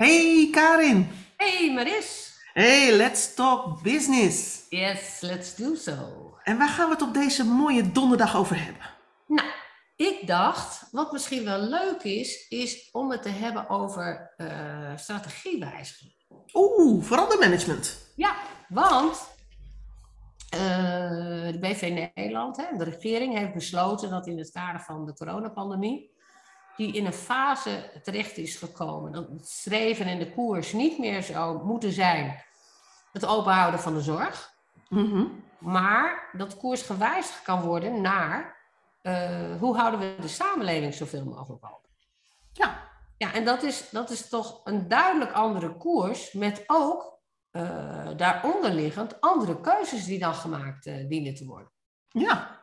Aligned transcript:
Hey 0.00 0.48
Karin. 0.50 1.08
Hey 1.36 1.72
Maris. 1.74 2.38
Hey, 2.52 2.96
let's 2.96 3.34
talk 3.34 3.82
business. 3.82 4.66
Yes, 4.68 5.20
let's 5.20 5.56
do 5.56 5.74
so. 5.74 5.94
En 6.42 6.58
waar 6.58 6.68
gaan 6.68 6.86
we 6.86 6.92
het 6.92 7.02
op 7.02 7.14
deze 7.14 7.44
mooie 7.44 7.92
donderdag 7.92 8.36
over 8.36 8.64
hebben? 8.64 8.82
Nou, 9.26 9.48
ik 9.96 10.26
dacht, 10.26 10.88
wat 10.90 11.12
misschien 11.12 11.44
wel 11.44 11.60
leuk 11.60 12.02
is, 12.02 12.48
is 12.48 12.88
om 12.92 13.10
het 13.10 13.22
te 13.22 13.28
hebben 13.28 13.68
over 13.68 14.34
uh, 14.36 14.96
strategiewijziging. 14.96 16.12
Oeh, 16.52 17.04
verandermanagement. 17.04 18.12
Ja, 18.16 18.36
want 18.68 19.28
uh, 20.54 20.60
de 21.52 21.58
BV 21.60 22.10
Nederland, 22.14 22.56
hè, 22.56 22.76
de 22.76 22.84
regering, 22.84 23.38
heeft 23.38 23.54
besloten 23.54 24.10
dat 24.10 24.26
in 24.26 24.38
het 24.38 24.50
kader 24.50 24.80
van 24.80 25.06
de 25.06 25.14
coronapandemie 25.14 26.10
die 26.80 26.92
in 26.92 27.06
een 27.06 27.12
fase 27.12 28.00
terecht 28.02 28.36
is 28.36 28.56
gekomen. 28.56 29.12
Dat 29.12 29.28
het 29.28 29.48
streven 29.48 30.06
en 30.06 30.18
de 30.18 30.30
koers 30.30 30.72
niet 30.72 30.98
meer 30.98 31.22
zou 31.22 31.64
moeten 31.64 31.92
zijn 31.92 32.44
het 33.12 33.26
openhouden 33.26 33.80
van 33.80 33.94
de 33.94 34.00
zorg. 34.00 34.54
Mm 34.88 35.44
Maar 35.58 36.30
dat 36.32 36.56
koers 36.56 36.82
gewijzigd 36.82 37.42
kan 37.42 37.60
worden 37.60 38.00
naar 38.00 38.58
uh, 39.02 39.56
hoe 39.58 39.76
houden 39.76 40.00
we 40.00 40.14
de 40.20 40.28
samenleving 40.28 40.94
zoveel 40.94 41.24
mogelijk 41.24 41.64
open. 41.64 41.90
Ja. 42.52 42.88
Ja, 43.16 43.32
en 43.32 43.44
dat 43.44 43.62
is, 43.62 43.90
dat 43.90 44.10
is 44.10 44.28
toch 44.28 44.60
een 44.64 44.88
duidelijk 44.88 45.32
andere 45.32 45.76
koers 45.76 46.32
met 46.32 46.64
ook 46.66 47.20
uh, 47.52 48.08
daaronder 48.16 48.70
liggend 48.70 49.20
andere 49.20 49.60
keuzes 49.60 50.04
die 50.04 50.18
dan 50.18 50.34
gemaakt 50.34 50.86
uh, 50.86 51.08
dienen 51.08 51.34
te 51.34 51.46
worden. 51.46 51.72
Ja. 52.08 52.59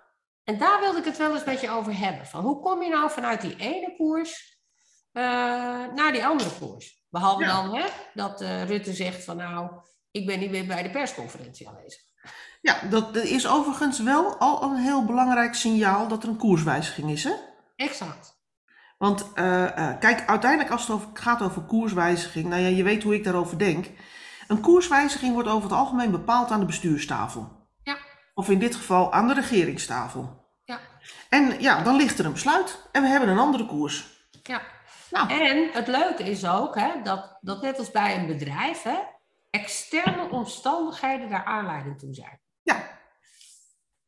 En 0.47 0.57
daar 0.57 0.79
wilde 0.79 0.97
ik 0.97 1.05
het 1.05 1.17
wel 1.17 1.33
eens 1.33 1.43
met 1.43 1.61
je 1.61 1.69
over 1.69 1.97
hebben. 1.97 2.25
Van 2.25 2.43
hoe 2.43 2.59
kom 2.59 2.83
je 2.83 2.89
nou 2.89 3.11
vanuit 3.11 3.41
die 3.41 3.55
ene 3.55 3.95
koers 3.97 4.61
uh, 5.13 5.23
naar 5.93 6.11
die 6.11 6.25
andere 6.25 6.49
koers? 6.59 7.05
Behalve 7.09 7.43
Ja. 7.43 7.61
dan 7.61 7.75
hè, 7.75 7.85
dat 8.13 8.41
uh, 8.41 8.63
Rutte 8.63 8.93
zegt 8.93 9.23
van 9.23 9.37
nou, 9.37 9.69
ik 10.11 10.25
ben 10.25 10.39
niet 10.39 10.51
meer 10.51 10.65
bij 10.65 10.83
de 10.83 10.89
persconferentie 10.89 11.67
aanwezig. 11.67 12.01
Ja, 12.61 12.79
dat 12.89 13.15
is 13.15 13.47
overigens 13.47 13.99
wel 13.99 14.37
al 14.37 14.63
een 14.63 14.75
heel 14.75 15.05
belangrijk 15.05 15.53
signaal 15.53 16.07
dat 16.07 16.23
er 16.23 16.29
een 16.29 16.37
koerswijziging 16.37 17.11
is, 17.11 17.23
hè? 17.23 17.33
Exact. 17.75 18.39
Want 18.97 19.31
uh, 19.35 19.63
uh, 19.63 19.99
kijk, 19.99 20.27
uiteindelijk 20.27 20.71
als 20.71 20.81
het 20.81 20.91
over, 20.91 21.09
gaat 21.13 21.41
over 21.41 21.61
koerswijziging, 21.61 22.47
nou 22.47 22.61
ja, 22.61 22.67
je 22.67 22.83
weet 22.83 23.03
hoe 23.03 23.15
ik 23.15 23.23
daarover 23.23 23.57
denk. 23.57 23.85
Een 24.47 24.61
koerswijziging 24.61 25.33
wordt 25.33 25.49
over 25.49 25.69
het 25.69 25.77
algemeen 25.77 26.11
bepaald 26.11 26.51
aan 26.51 26.59
de 26.59 26.65
bestuurstafel. 26.65 27.69
Ja. 27.83 27.97
Of 28.33 28.49
in 28.49 28.59
dit 28.59 28.75
geval 28.75 29.13
aan 29.13 29.27
de 29.27 29.33
regeringstafel. 29.33 30.36
En 31.29 31.61
ja, 31.61 31.83
dan 31.83 31.95
ligt 31.95 32.19
er 32.19 32.25
een 32.25 32.33
besluit 32.33 32.89
en 32.91 33.01
we 33.01 33.07
hebben 33.07 33.29
een 33.29 33.37
andere 33.37 33.65
koers. 33.65 34.25
Ja. 34.43 34.61
Nou, 35.11 35.29
En 35.29 35.69
het 35.71 35.87
leuke 35.87 36.23
is 36.23 36.47
ook 36.47 36.75
hè, 36.75 37.01
dat, 37.03 37.37
dat 37.41 37.61
net 37.61 37.77
als 37.77 37.91
bij 37.91 38.17
een 38.17 38.27
bedrijf, 38.27 38.83
hè, 38.83 38.97
externe 39.49 40.29
omstandigheden 40.29 41.29
daar 41.29 41.45
aanleiding 41.45 41.99
toe 41.99 42.13
zijn. 42.13 42.39
ja, 42.61 42.99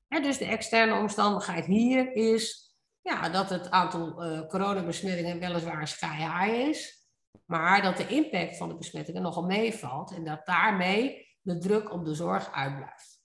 Hè, 0.07 0.19
dus 0.19 0.37
de 0.37 0.45
externe 0.45 0.95
omstandigheid 0.95 1.65
hier 1.65 2.15
is 2.15 2.75
ja, 3.01 3.29
dat 3.29 3.49
het 3.49 3.71
aantal 3.71 4.23
eh 4.23 4.47
coronabesmettingen 4.47 5.39
weliswaar 5.39 5.87
sky 5.87 6.15
high 6.15 6.67
is, 6.69 7.07
maar 7.45 7.81
dat 7.81 7.97
de 7.97 8.07
impact 8.07 8.57
van 8.57 8.69
de 8.69 8.75
besmettingen 8.75 9.21
nogal 9.21 9.43
meevalt 9.43 10.11
en 10.11 10.23
dat 10.23 10.45
daarmee 10.45 11.27
de 11.41 11.57
druk 11.57 11.91
op 11.91 12.05
de 12.05 12.13
zorg 12.13 12.51
uitblijft. 12.51 13.18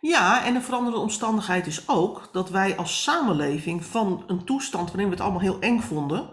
Ja, 0.00 0.44
en 0.44 0.54
een 0.54 0.62
veranderde 0.62 0.98
omstandigheid 0.98 1.66
is 1.66 1.88
ook 1.88 2.28
dat 2.32 2.50
wij 2.50 2.76
als 2.76 3.02
samenleving 3.02 3.84
van 3.84 4.24
een 4.26 4.44
toestand 4.44 4.86
waarin 4.86 5.06
we 5.06 5.12
het 5.12 5.20
allemaal 5.20 5.40
heel 5.40 5.60
eng 5.60 5.80
vonden 5.80 6.28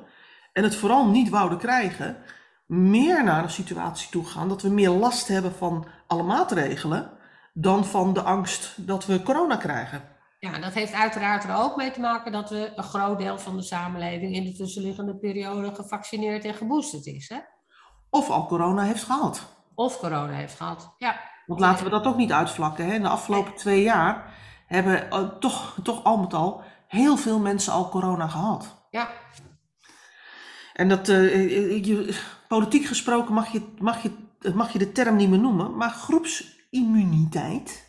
en 0.54 0.64
het 0.64 0.76
vooral 0.76 1.08
niet 1.08 1.30
wouden 1.30 1.58
krijgen, 1.58 2.18
meer 2.66 3.24
naar 3.24 3.44
een 3.44 3.50
situatie 3.50 4.10
toe 4.10 4.26
gaan 4.26 4.50
dat 4.50 4.62
we 4.62 4.70
meer 4.70 4.90
last 4.90 5.28
hebben 5.28 5.56
van 5.56 5.88
alle 6.08 6.24
maatregelen 6.24 7.12
dan 7.54 7.86
van 7.86 8.14
de 8.14 8.22
angst 8.22 8.88
dat 8.88 9.06
we 9.06 9.24
corona 9.24 9.56
krijgen. 9.56 10.02
Ja, 10.40 10.60
dat 10.60 10.74
heeft 10.74 10.94
uiteraard 10.94 11.44
er 11.44 11.56
ook 11.56 11.76
mee 11.76 11.92
te 11.92 12.00
maken 12.00 12.32
dat 12.32 12.50
we 12.50 12.72
een 12.76 12.84
groot 12.84 13.18
deel 13.18 13.40
van 13.40 13.56
de 13.56 13.64
samenleving 13.64 14.36
in 14.36 14.44
de 14.44 14.54
tussenliggende 14.54 15.16
periode 15.16 15.76
gevaccineerd 15.76 16.46
en 16.46 16.54
geboosterd 16.54 17.06
is. 17.06 17.30
Hè? 17.30 17.40
Of 18.10 18.30
al 18.30 18.48
corona 18.48 18.84
heeft 18.84 19.04
gehad. 19.04 19.46
Of 19.76 19.98
corona 19.98 20.34
heeft 20.34 20.56
gehad. 20.56 20.96
Ja, 20.98 21.20
Want 21.46 21.60
laten 21.60 21.84
we 21.84 21.90
dat 21.92 22.06
ook 22.06 22.16
niet 22.18 22.32
uitvlakken. 22.32 22.86
Hè? 22.86 22.94
In 22.94 23.02
de 23.02 23.08
afgelopen 23.10 23.54
twee 23.56 23.82
jaar 23.84 24.34
hebben 24.68 25.12
eh, 25.12 25.20
toch, 25.40 25.78
toch 25.84 26.04
al 26.04 26.18
met 26.18 26.34
al 26.34 26.64
heel 26.88 27.18
veel 27.18 27.40
mensen 27.40 27.74
al 27.74 27.90
corona 27.90 28.28
gehad. 28.28 28.88
ja, 28.90 29.10
En 30.74 30.90
dat, 30.90 31.10
eh, 31.10 31.86
je, 31.86 32.20
politiek 32.48 32.86
gesproken 32.86 33.34
mag 33.34 33.52
je, 33.52 33.74
mag, 33.80 34.04
je, 34.04 34.12
mag 34.54 34.72
je 34.72 34.80
de 34.80 34.92
term 34.92 35.16
niet 35.16 35.30
meer 35.30 35.40
noemen, 35.40 35.78
maar 35.78 35.90
groepsimmuniteit 35.90 37.86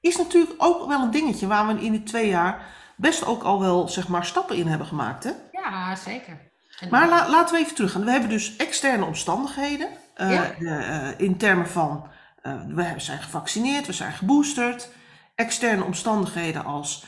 is 0.00 0.16
natuurlijk 0.16 0.54
ook 0.58 0.86
wel 0.88 1.00
een 1.02 1.10
dingetje 1.10 1.46
waar 1.46 1.66
we 1.66 1.80
in 1.84 1.92
die 1.92 2.02
twee 2.02 2.28
jaar 2.28 2.66
best 2.96 3.24
ook 3.26 3.42
al 3.42 3.60
wel 3.60 3.88
zeg 3.88 4.08
maar, 4.08 4.24
stappen 4.24 4.56
in 4.56 4.66
hebben 4.66 4.86
gemaakt. 4.86 5.24
Hè? 5.24 5.30
ja 5.52 5.96
zeker. 5.96 6.50
En 6.80 6.88
Maar 6.90 7.08
la- 7.08 7.28
laten 7.30 7.54
we 7.54 7.60
even 7.60 7.74
teruggaan. 7.74 8.04
We 8.04 8.10
hebben 8.10 8.28
dus 8.30 8.56
externe 8.56 9.04
omstandigheden. 9.04 9.88
Eh, 10.14 10.30
Ja. 10.30 10.52
eh, 10.52 11.20
in 11.20 11.36
termen 11.36 11.68
van 11.68 12.06
eh, 12.42 12.60
we 12.66 12.94
zijn 12.96 13.18
gevaccineerd, 13.18 13.86
we 13.86 13.92
zijn 13.92 14.12
geboosterd. 14.12 14.88
Externe 15.34 15.84
omstandigheden 15.84 16.64
als 16.64 17.04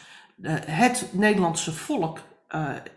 het 0.66 1.09
Nederlandse 1.12 1.72
volk 1.72 2.20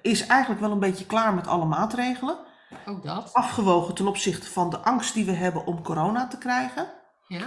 is 0.02 0.26
eigenlijk 0.28 0.62
wel 0.62 0.72
een 0.72 0.80
beetje 0.80 1.06
klaar 1.06 1.34
met 1.34 1.48
alle 1.48 1.66
maatregelen. 1.66 2.38
ook 2.86 3.04
dat. 3.04 3.34
Afgewogen 3.34 3.94
ten 3.94 4.08
opzichte 4.08 4.50
van 4.50 4.70
de 4.70 4.78
angst 4.78 5.14
die 5.14 5.26
we 5.26 5.32
hebben 5.32 5.66
om 5.66 5.82
corona 5.84 6.28
te 6.28 6.38
krijgen. 6.38 6.88
Ja, 7.28 7.46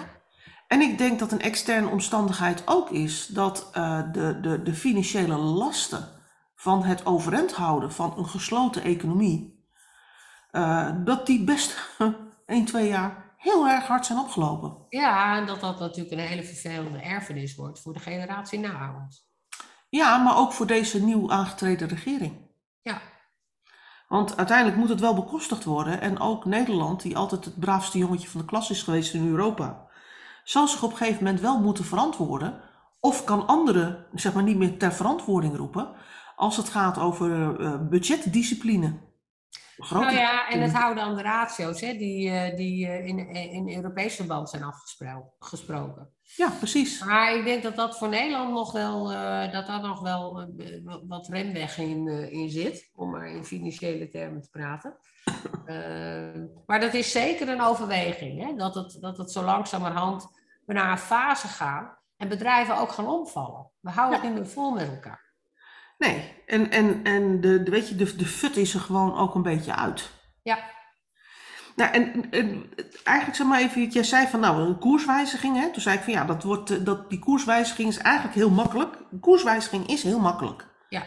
En 0.68 0.80
ik 0.80 0.98
denk 0.98 1.18
dat 1.18 1.32
een 1.32 1.40
externe 1.40 1.88
omstandigheid 1.88 2.62
ook 2.66 2.90
is 2.90 3.26
dat 3.26 3.68
de, 4.12 4.38
de, 4.40 4.62
de 4.62 4.74
financiële 4.74 5.36
lasten 5.36 6.08
van 6.54 6.84
het 6.84 7.06
overeind 7.06 7.52
houden 7.52 7.92
van 7.92 8.14
een 8.16 8.28
gesloten 8.28 8.82
economie, 8.82 9.64
dat 11.04 11.26
die 11.26 11.44
best 11.44 11.76
1, 12.50 12.64
2 12.64 12.88
jaar 12.88 13.34
heel 13.36 13.68
erg 13.68 13.86
hard 13.86 14.06
zijn 14.06 14.18
opgelopen. 14.18 14.76
ja 14.88 15.36
en 15.36 15.46
dat 15.46 15.60
dat 15.60 15.78
natuurlijk 15.78 16.10
een 16.10 16.26
hele 16.26 16.44
vervelende 16.44 16.98
erfenis 16.98 17.54
wordt 17.54 17.80
voor 17.80 17.92
de 17.92 17.98
generatie 17.98 18.58
na 18.58 19.02
ons. 19.04 19.28
Ja, 19.88 20.16
maar 20.16 20.36
ook 20.36 20.52
voor 20.52 20.66
deze 20.66 21.04
nieuw 21.04 21.30
aangetreden 21.30 21.88
regering. 21.88 22.48
Ja, 22.82 23.00
Want 24.08 24.36
uiteindelijk 24.36 24.76
moet 24.76 24.88
het 24.88 25.00
wel 25.00 25.14
bekostigd 25.14 25.64
worden. 25.64 26.00
En 26.00 26.20
ook 26.20 26.44
Nederland, 26.44 27.02
die 27.02 27.16
altijd 27.16 27.44
het 27.44 27.58
braafste 27.58 27.98
jongetje 27.98 28.28
van 28.28 28.40
de 28.40 28.46
klas 28.46 28.70
is 28.70 28.82
geweest 28.82 29.14
in 29.14 29.28
Europa, 29.28 29.88
zal 30.44 30.68
zich 30.68 30.82
op 30.82 30.90
een 30.90 30.96
gegeven 30.96 31.24
moment 31.24 31.40
wel 31.40 31.60
moeten 31.60 31.84
verantwoorden. 31.84 32.60
Of 33.00 33.24
kan 33.24 33.46
anderen 33.46 34.06
zeg 34.12 34.32
maar, 34.34 34.42
niet 34.42 34.56
meer 34.56 34.78
ter 34.78 34.92
verantwoording 34.92 35.56
roepen 35.56 35.94
als 36.36 36.56
het 36.56 36.68
gaat 36.68 36.98
over 36.98 37.60
eh, 37.60 37.80
budgetdiscipline. 37.88 39.09
Nou 39.90 40.12
ja, 40.12 40.48
en 40.48 40.60
het 40.60 40.72
houden 40.72 41.02
aan 41.04 41.16
de 41.16 41.22
ratio's 41.22 41.80
hè, 41.80 41.96
die, 41.96 42.30
eh, 42.30 42.56
die 42.56 42.86
eh, 42.86 43.06
in, 43.06 43.28
in 43.28 43.74
Europees 43.76 44.14
verband 44.16 44.50
zijn 44.50 44.62
afgesproken. 44.62 46.12
Ja, 46.36 46.50
precies. 46.50 47.04
Maar 47.04 47.34
ik 47.34 47.44
denk 47.44 47.62
dat 47.62 47.76
dat 47.76 47.98
voor 47.98 48.08
Nederland 48.08 48.52
nog 48.52 48.72
wel, 48.72 49.12
eh, 49.12 49.52
dat 49.52 49.66
daar 49.66 49.80
nog 49.80 50.00
wel 50.00 50.40
eh, 50.40 50.80
wat- 51.08 51.28
remweg 51.28 51.78
in, 51.78 52.08
eh, 52.08 52.32
in 52.32 52.50
zit, 52.50 52.90
om 52.94 53.10
maar 53.10 53.26
in 53.30 53.44
financiële 53.44 54.08
termen 54.08 54.42
te 54.42 54.50
praten. 54.50 54.96
Eh, 55.64 56.40
maar 56.66 56.80
dat 56.80 56.94
is 56.94 57.12
zeker 57.12 57.48
een 57.48 57.60
overweging, 57.62 58.44
hè? 58.46 58.54
Dat, 58.56 58.74
het, 58.74 58.96
dat 59.00 59.16
het 59.18 59.32
zo 59.32 59.42
langzamerhand 59.44 60.26
we 60.66 60.72
naar 60.72 60.90
een 60.90 60.98
fase 60.98 61.46
gaan 61.48 61.96
en 62.16 62.28
bedrijven 62.28 62.76
ook 62.78 62.90
gaan 62.92 63.06
omvallen. 63.08 63.70
We 63.80 63.90
houden 63.90 64.20
het 64.20 64.28
niet 64.30 64.38
meer 64.38 64.48
vol 64.48 64.70
met 64.70 64.88
elkaar. 64.88 65.29
Nee, 66.00 66.42
en, 66.46 66.70
en, 66.70 67.00
en 67.04 67.40
de, 67.40 67.62
de, 67.62 67.70
weet 67.70 67.88
je, 67.88 67.96
de, 67.96 68.16
de 68.16 68.26
fut 68.26 68.56
is 68.56 68.74
er 68.74 68.80
gewoon 68.80 69.18
ook 69.18 69.34
een 69.34 69.42
beetje 69.42 69.76
uit. 69.76 70.10
Ja, 70.42 70.58
Nou, 71.76 71.92
en, 71.92 72.30
en 72.30 72.72
eigenlijk 73.04 73.36
zeg 73.36 73.46
maar 73.46 73.60
even, 73.60 73.88
jij 73.88 74.02
zei 74.02 74.26
van 74.26 74.40
nou, 74.40 74.60
een 74.60 74.78
koerswijziging, 74.78 75.56
hè? 75.56 75.70
Toen 75.70 75.82
zei 75.82 75.96
ik 75.96 76.02
van 76.02 76.12
ja, 76.12 76.24
dat 76.24 76.42
wordt, 76.42 76.70
eh, 76.70 76.84
dat, 76.84 77.10
die 77.10 77.18
koerswijziging 77.18 77.88
is 77.88 77.98
eigenlijk 77.98 78.34
heel 78.34 78.50
makkelijk. 78.50 78.96
Een 79.12 79.20
koerswijziging 79.20 79.86
is 79.86 80.02
heel 80.02 80.20
makkelijk. 80.20 80.66
ja, 80.88 81.02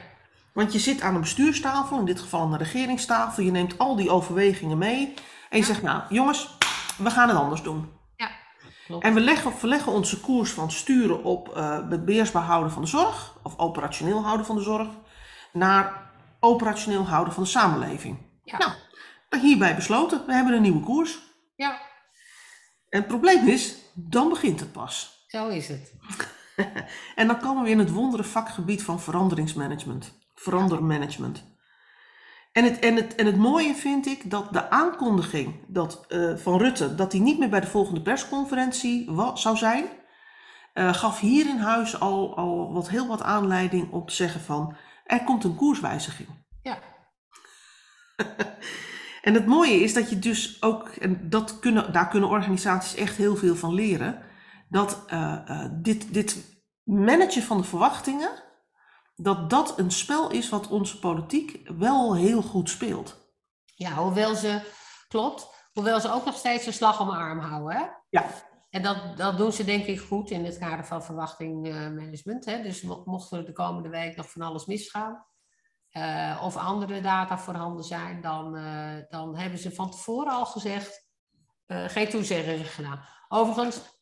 Want 0.54 0.74
je 0.74 0.80
zit 0.80 1.02
aan 1.02 1.16
een 1.16 1.22
bestuurstafel, 1.22 2.00
in 2.00 2.06
dit 2.06 2.20
geval 2.20 2.42
aan 2.42 2.52
de 2.52 2.58
regeringstafel, 2.58 3.44
je 3.44 3.52
neemt 3.52 3.78
al 3.78 3.96
die 3.96 4.10
overwegingen 4.10 4.78
mee 4.78 5.14
en 5.50 5.58
je 5.58 5.66
zegt 5.66 5.82
nou, 5.82 6.02
jongens, 6.10 6.58
we 6.98 7.10
gaan 7.10 7.28
het 7.28 7.38
anders 7.38 7.62
doen. 7.62 7.90
Klopt. 8.86 9.04
En 9.04 9.14
we 9.14 9.20
leggen, 9.20 9.54
verleggen 9.54 9.92
onze 9.92 10.20
koers 10.20 10.52
van 10.52 10.72
sturen 10.72 11.24
op 11.24 11.56
eh, 11.56 11.90
het 11.90 12.06
beheersbaar 12.06 12.44
houden 12.44 12.72
van 12.72 12.82
de 12.82 12.88
zorg, 12.88 13.38
of 13.44 13.58
operationeel 13.58 14.24
houden 14.24 14.46
van 14.46 14.56
de 14.56 14.62
zorg, 14.62 14.88
naar 15.54 16.12
operationeel 16.40 17.08
houden 17.08 17.34
van 17.34 17.44
de 17.44 17.50
samenleving. 17.50 18.18
Ja. 18.44 18.58
Nou, 18.58 18.72
hierbij 19.44 19.76
besloten, 19.76 20.26
we 20.26 20.34
hebben 20.34 20.54
een 20.54 20.62
nieuwe 20.62 20.84
koers. 20.84 21.20
ja, 21.56 21.72
En 22.90 23.00
het 23.00 23.08
probleem 23.08 23.48
is, 23.48 23.76
dan 23.94 24.30
begint 24.30 24.60
het 24.60 24.72
pas. 24.72 25.26
zo 25.28 25.48
is 25.48 25.68
het. 25.68 25.94
En 27.16 27.28
dan 27.28 27.40
komen 27.40 27.64
we 27.64 27.70
in 27.70 27.80
het 27.80 27.92
wondere 27.92 28.24
vakgebied 28.24 28.84
van 28.84 29.00
veranderingsmanagement, 29.00 30.20
verandermanagement. 30.36 31.53
En 32.54 32.64
het, 32.64 32.80
en, 32.80 32.96
het, 32.96 33.16
en 33.16 33.26
het 33.26 33.38
mooie 33.38 33.76
vind 33.76 34.06
ik 34.06 34.30
dat 34.30 34.54
de 34.54 34.70
aankondiging 34.70 35.56
dat, 35.68 36.06
uh, 36.10 36.36
van 36.38 36.58
Rutte 36.58 36.96
dat 36.96 37.12
hij 37.12 37.22
niet 37.22 37.40
meer 37.40 37.50
bij 37.50 37.60
de 37.60 37.68
volgende 37.68 38.02
persconferentie 38.02 39.12
zou 39.34 39.58
zijn, 39.58 39.86
uh, 40.74 40.94
gaf 40.94 41.20
hier 41.20 41.50
in 41.50 41.58
huis 41.58 42.00
al, 42.00 42.38
al 42.38 42.74
wat, 42.74 42.90
heel 42.90 43.08
wat 43.08 43.22
aanleiding 43.22 43.92
om 43.92 44.06
te 44.06 44.14
zeggen 44.14 44.42
van 44.42 44.76
er 45.04 45.24
komt 45.24 45.44
een 45.44 45.56
koerswijziging. 45.56 46.30
Ja. 46.62 46.80
en 49.22 49.34
het 49.34 49.46
mooie 49.46 49.80
is 49.80 49.94
dat 49.94 50.10
je 50.10 50.20
dus 50.20 50.62
ook, 50.62 50.90
en 50.90 51.30
dat 51.30 51.60
kunnen, 51.60 51.94
daar 51.94 52.08
kunnen 52.08 52.30
organisaties 52.30 52.96
echt 52.96 53.16
heel 53.16 53.36
veel 53.36 53.56
van 53.56 53.74
leren, 53.74 54.22
dat 54.70 55.04
uh, 55.14 55.66
dit, 55.72 56.14
dit 56.14 56.62
managen 56.84 57.44
van 57.44 57.58
de 57.58 57.64
verwachtingen, 57.64 58.43
dat 59.16 59.50
dat 59.50 59.80
een 59.80 59.92
spel 59.92 60.32
is 60.32 60.50
wat 60.50 60.68
onze 60.68 61.00
politiek 61.00 61.70
wel 61.78 62.16
heel 62.16 62.42
goed 62.42 62.70
speelt. 62.70 63.22
Ja, 63.66 63.94
hoewel 63.94 64.36
ze, 64.36 64.62
klopt, 65.08 65.48
hoewel 65.74 66.00
ze 66.00 66.12
ook 66.12 66.26
nog 66.26 66.36
steeds 66.36 66.66
een 66.66 66.74
slag 66.74 67.00
om 67.00 67.08
de 67.08 67.16
arm 67.16 67.40
houden. 67.40 67.78
Hè? 67.78 67.86
Ja. 68.10 68.26
En 68.70 68.82
dat, 68.82 69.18
dat 69.18 69.38
doen 69.38 69.52
ze 69.52 69.64
denk 69.64 69.86
ik 69.86 70.00
goed 70.00 70.30
in 70.30 70.46
het 70.46 70.58
kader 70.58 70.86
van 70.86 71.04
verwachtingmanagement. 71.04 72.46
Hè? 72.46 72.62
Dus 72.62 72.82
mocht 73.06 73.32
er 73.32 73.46
de 73.46 73.52
komende 73.52 73.90
week 73.90 74.16
nog 74.16 74.32
van 74.32 74.42
alles 74.42 74.66
misgaan, 74.66 75.26
uh, 75.92 76.42
of 76.44 76.58
andere 76.58 77.02
data 77.02 77.38
voorhanden 77.38 77.84
zijn, 77.84 78.22
dan, 78.22 78.56
uh, 78.56 78.96
dan 79.10 79.38
hebben 79.38 79.60
ze 79.60 79.72
van 79.72 79.92
tevoren 79.92 80.34
al 80.34 80.46
gezegd, 80.46 81.08
uh, 81.68 81.90
geen 81.90 82.10
toezeggingen 82.10 82.66
gedaan. 82.66 83.06
Overigens, 83.28 84.02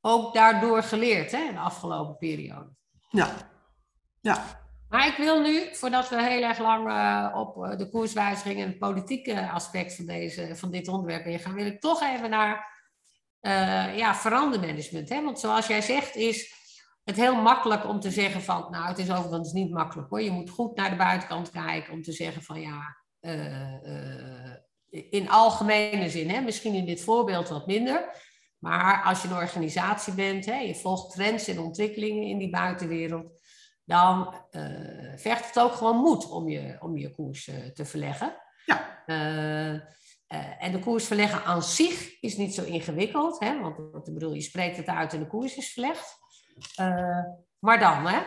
ook 0.00 0.34
daardoor 0.34 0.82
geleerd 0.82 1.32
hè, 1.32 1.38
in 1.38 1.54
de 1.54 1.60
afgelopen 1.60 2.16
periode. 2.16 2.70
Ja, 3.10 3.51
ja. 4.22 4.60
Maar 4.88 5.06
ik 5.06 5.16
wil 5.16 5.40
nu, 5.40 5.74
voordat 5.74 6.08
we 6.08 6.22
heel 6.22 6.42
erg 6.42 6.58
lang 6.58 6.84
op 7.34 7.78
de 7.78 7.88
koerswijziging 7.90 8.60
en 8.60 8.68
het 8.68 8.78
politieke 8.78 9.50
aspect 9.50 9.94
van, 9.94 10.06
deze, 10.06 10.56
van 10.56 10.70
dit 10.70 10.88
onderwerp 10.88 11.26
ingaan, 11.26 11.54
wil 11.54 11.66
ik 11.66 11.80
toch 11.80 12.02
even 12.02 12.30
naar 12.30 12.80
ja, 13.96 14.14
verandermanagement. 14.14 15.08
Hè? 15.08 15.22
Want 15.22 15.40
zoals 15.40 15.66
jij 15.66 15.80
zegt, 15.80 16.16
is 16.16 16.54
het 17.04 17.16
heel 17.16 17.34
makkelijk 17.34 17.88
om 17.88 18.00
te 18.00 18.10
zeggen 18.10 18.42
van, 18.42 18.66
nou 18.70 18.86
het 18.86 18.98
is 18.98 19.10
overigens 19.10 19.52
niet 19.52 19.70
makkelijk 19.70 20.10
hoor. 20.10 20.22
Je 20.22 20.30
moet 20.30 20.50
goed 20.50 20.76
naar 20.76 20.90
de 20.90 20.96
buitenkant 20.96 21.50
kijken 21.50 21.92
om 21.92 22.02
te 22.02 22.12
zeggen 22.12 22.42
van 22.42 22.60
ja, 22.60 22.96
in 24.90 25.30
algemene 25.30 26.10
zin, 26.10 26.30
hè, 26.30 26.40
misschien 26.40 26.74
in 26.74 26.86
dit 26.86 27.04
voorbeeld 27.04 27.48
wat 27.48 27.66
minder. 27.66 28.20
Maar 28.58 29.02
als 29.02 29.22
je 29.22 29.28
een 29.28 29.34
organisatie 29.34 30.14
bent, 30.14 30.46
hè, 30.46 30.56
je 30.56 30.74
volgt 30.74 31.14
trends 31.14 31.48
en 31.48 31.58
ontwikkelingen 31.58 32.28
in 32.28 32.38
die 32.38 32.50
buitenwereld, 32.50 33.41
dan 33.84 34.34
uh, 34.50 35.16
vergt 35.16 35.46
het 35.46 35.58
ook 35.58 35.72
gewoon 35.72 35.96
moed 35.96 36.30
om 36.30 36.48
je, 36.48 36.76
om 36.80 36.96
je 36.96 37.14
koers 37.14 37.44
te 37.74 37.84
verleggen. 37.84 38.36
Ja. 38.64 39.04
en 40.58 40.72
de 40.72 40.78
koers 40.78 41.06
verleggen 41.06 41.44
aan 41.44 41.62
zich 41.62 42.20
is 42.20 42.36
niet 42.36 42.54
zo 42.54 42.64
ingewikkeld, 42.64 43.40
hè, 43.40 43.60
want 43.60 44.08
ik 44.08 44.14
bedoel, 44.14 44.32
je 44.32 44.40
spreekt 44.40 44.76
het 44.76 44.86
uit 44.86 45.12
en 45.12 45.18
de 45.18 45.26
koers 45.26 45.56
is 45.56 45.72
verlegd. 45.72 46.18
Maar 47.58 47.78
dan, 47.78 48.06
hè? 48.06 48.20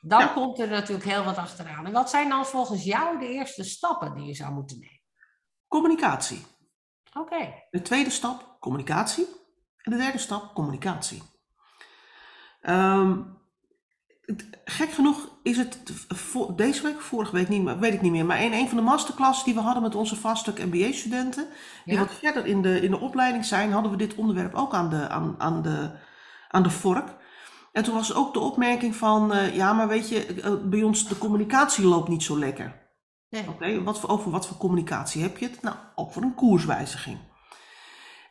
Dan 0.00 0.20
ja. 0.20 0.26
komt 0.26 0.58
er 0.58 0.68
natuurlijk 0.68 1.08
heel 1.08 1.24
wat 1.24 1.36
achteraan. 1.36 1.86
En 1.86 1.92
wat 1.92 2.10
zijn 2.10 2.28
dan 2.28 2.46
volgens 2.46 2.84
jou 2.84 3.18
de 3.18 3.28
eerste 3.28 3.64
stappen 3.64 4.14
die 4.14 4.26
je 4.26 4.34
zou 4.34 4.52
moeten 4.52 4.78
nemen? 4.78 5.00
Communicatie. 5.68 6.46
Oké. 7.08 7.34
Okay. 7.34 7.66
De 7.70 7.82
tweede 7.82 8.10
stap, 8.10 8.56
communicatie. 8.60 9.26
En 9.76 9.92
de 9.92 9.96
derde 9.96 10.18
stap, 10.18 10.54
communicatie. 10.54 11.22
Um, 12.62 13.39
gek 14.64 14.90
genoeg 14.90 15.28
is 15.42 15.56
het 15.56 15.78
deze 16.56 16.82
week, 16.82 17.00
vorige 17.00 17.32
week 17.32 17.48
niet, 17.48 17.78
weet 17.78 17.94
ik 17.94 18.02
niet 18.02 18.12
meer, 18.12 18.26
maar 18.26 18.42
in 18.42 18.52
een 18.52 18.68
van 18.68 18.76
de 18.76 18.82
masterclasses 18.82 19.44
die 19.44 19.54
we 19.54 19.60
hadden 19.60 19.82
met 19.82 19.94
onze 19.94 20.16
vaststuk 20.16 20.64
MBA-studenten, 20.64 21.46
die 21.84 21.94
ja. 21.94 22.00
wat 22.00 22.14
verder 22.14 22.46
in 22.46 22.62
de, 22.62 22.80
in 22.80 22.90
de 22.90 23.00
opleiding 23.00 23.44
zijn, 23.44 23.72
hadden 23.72 23.90
we 23.90 23.96
dit 23.96 24.14
onderwerp 24.14 24.54
ook 24.54 24.74
aan 24.74 24.90
de, 24.90 25.08
aan, 25.08 25.34
aan 25.38 25.62
de, 25.62 25.90
aan 26.48 26.62
de 26.62 26.70
vork. 26.70 27.18
En 27.72 27.84
toen 27.84 27.94
was 27.94 28.14
ook 28.14 28.32
de 28.32 28.40
opmerking 28.40 28.96
van, 28.96 29.32
uh, 29.32 29.54
ja, 29.54 29.72
maar 29.72 29.88
weet 29.88 30.08
je, 30.08 30.36
uh, 30.36 30.52
bij 30.64 30.82
ons 30.82 31.08
de 31.08 31.18
communicatie 31.18 31.84
loopt 31.84 32.08
niet 32.08 32.22
zo 32.22 32.38
lekker. 32.38 32.80
Nee. 33.28 33.42
Oké, 33.42 33.50
okay, 33.50 33.82
wat 33.82 34.00
voor, 34.00 34.10
over 34.10 34.30
wat 34.30 34.46
voor 34.46 34.56
communicatie 34.56 35.22
heb 35.22 35.38
je 35.38 35.46
het? 35.46 35.62
Nou, 35.62 35.76
over 35.94 36.22
een 36.22 36.34
koerswijziging. 36.34 37.18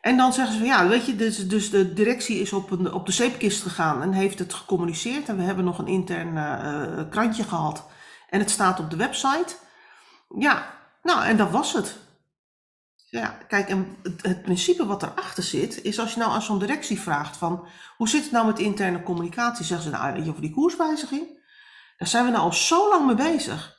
En 0.00 0.16
dan 0.16 0.32
zeggen 0.32 0.52
ze 0.52 0.58
van, 0.58 0.68
ja, 0.68 0.88
weet 0.88 1.06
je, 1.06 1.16
dus, 1.16 1.48
dus 1.48 1.70
de 1.70 1.92
directie 1.92 2.40
is 2.40 2.52
op, 2.52 2.70
een, 2.70 2.92
op 2.92 3.06
de 3.06 3.12
zeepkist 3.12 3.62
gegaan 3.62 4.02
en 4.02 4.12
heeft 4.12 4.38
het 4.38 4.54
gecommuniceerd. 4.54 5.28
En 5.28 5.36
we 5.36 5.42
hebben 5.42 5.64
nog 5.64 5.78
een 5.78 5.86
intern 5.86 6.36
uh, 6.36 7.10
krantje 7.10 7.44
gehad 7.44 7.88
en 8.28 8.40
het 8.40 8.50
staat 8.50 8.80
op 8.80 8.90
de 8.90 8.96
website. 8.96 9.54
Ja, 10.38 10.74
nou, 11.02 11.24
en 11.24 11.36
dat 11.36 11.50
was 11.50 11.72
het. 11.72 11.98
Ja, 13.10 13.38
kijk, 13.48 13.68
en 13.68 13.96
het, 14.22 14.42
principe 14.42 14.86
wat 14.86 15.02
erachter 15.02 15.42
zit, 15.42 15.82
is 15.82 15.98
als 15.98 16.12
je 16.12 16.18
nou 16.18 16.32
aan 16.32 16.42
zo'n 16.42 16.58
directie 16.58 17.00
vraagt 17.00 17.36
van, 17.36 17.66
hoe 17.96 18.08
zit 18.08 18.22
het 18.22 18.32
nou 18.32 18.46
met 18.46 18.58
interne 18.58 19.02
communicatie? 19.02 19.64
Zeggen 19.64 19.90
ze, 19.90 19.96
nou, 19.96 20.22
je, 20.22 20.30
over 20.30 20.40
die 20.40 20.50
koerswijziging? 20.50 21.38
Daar 21.96 22.08
zijn 22.08 22.24
we 22.24 22.30
nou 22.30 22.42
al 22.42 22.52
zo 22.52 22.88
lang 22.88 23.06
mee 23.06 23.32
bezig. 23.32 23.78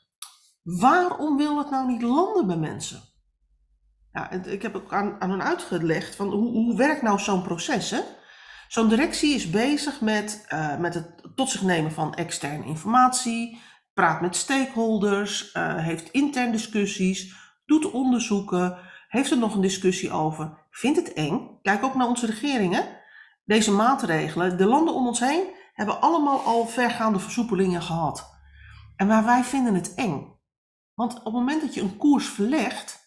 Waarom 0.62 1.38
wil 1.38 1.58
het 1.58 1.70
nou 1.70 1.88
niet 1.88 2.02
landen 2.02 2.48
bij 2.48 2.58
mensen? 2.58 3.11
Ik 4.46 4.62
heb 4.62 4.76
ook 4.76 4.94
aan, 4.94 5.22
aan 5.22 5.44
uitgelegd 5.44 6.16
van, 6.16 6.30
hoe, 6.30 6.52
hoe 6.52 6.78
werkt 6.78 7.02
nou 7.02 7.20
zo'n 7.20 7.44
proces, 7.44 7.90
hè? 7.90 8.00
Zo'n 8.68 8.90
directie 8.90 9.36
is 9.36 9.50
bezig 9.50 10.02
met, 10.02 10.46
uh, 10.54 10.78
met 10.78 10.94
het 10.94 11.36
tot 11.36 11.50
zich 11.50 11.62
nemen 11.62 11.92
van 11.92 12.14
externe 12.14 12.66
informatie, 12.66 13.62
praat 13.94 14.22
met 14.22 14.36
stakeholders, 14.36 15.54
uh, 15.54 15.76
heeft 15.78 16.12
intern 16.12 16.52
discussies, 16.52 17.36
doet 17.66 17.92
onderzoeken, 17.92 18.78
heeft 19.08 19.32
er 19.32 19.38
nog 19.38 19.56
een 19.56 19.62
discussie 19.62 20.12
over. 20.12 20.68
Vindt 20.70 20.98
het 20.98 21.14
eng? 21.14 21.60
Kijk 21.62 21.84
ook 21.84 21.96
naar 21.96 22.08
onze 22.08 22.26
regeringen. 22.26 22.86
Deze 23.46 23.72
maatregelen, 23.72 24.58
de 24.58 24.66
landen 24.66 24.94
om 24.94 25.08
ons 25.08 25.20
heen, 25.20 25.44
hebben 25.74 26.02
allemaal 26.02 26.40
al 26.40 26.68
vergaande 26.68 27.20
versoepelingen 27.20 27.82
gehad. 27.82 28.30
En 28.96 29.08
waar 29.08 29.26
wij 29.26 29.44
vinden 29.44 29.74
het 29.74 29.94
eng. 29.94 30.40
Want 30.94 31.18
op 31.18 31.24
het 31.24 31.34
moment 31.34 31.62
dat 31.62 31.74
je 31.74 31.82
een 31.82 31.98
koers 31.98 32.28
verlegt, 32.28 33.01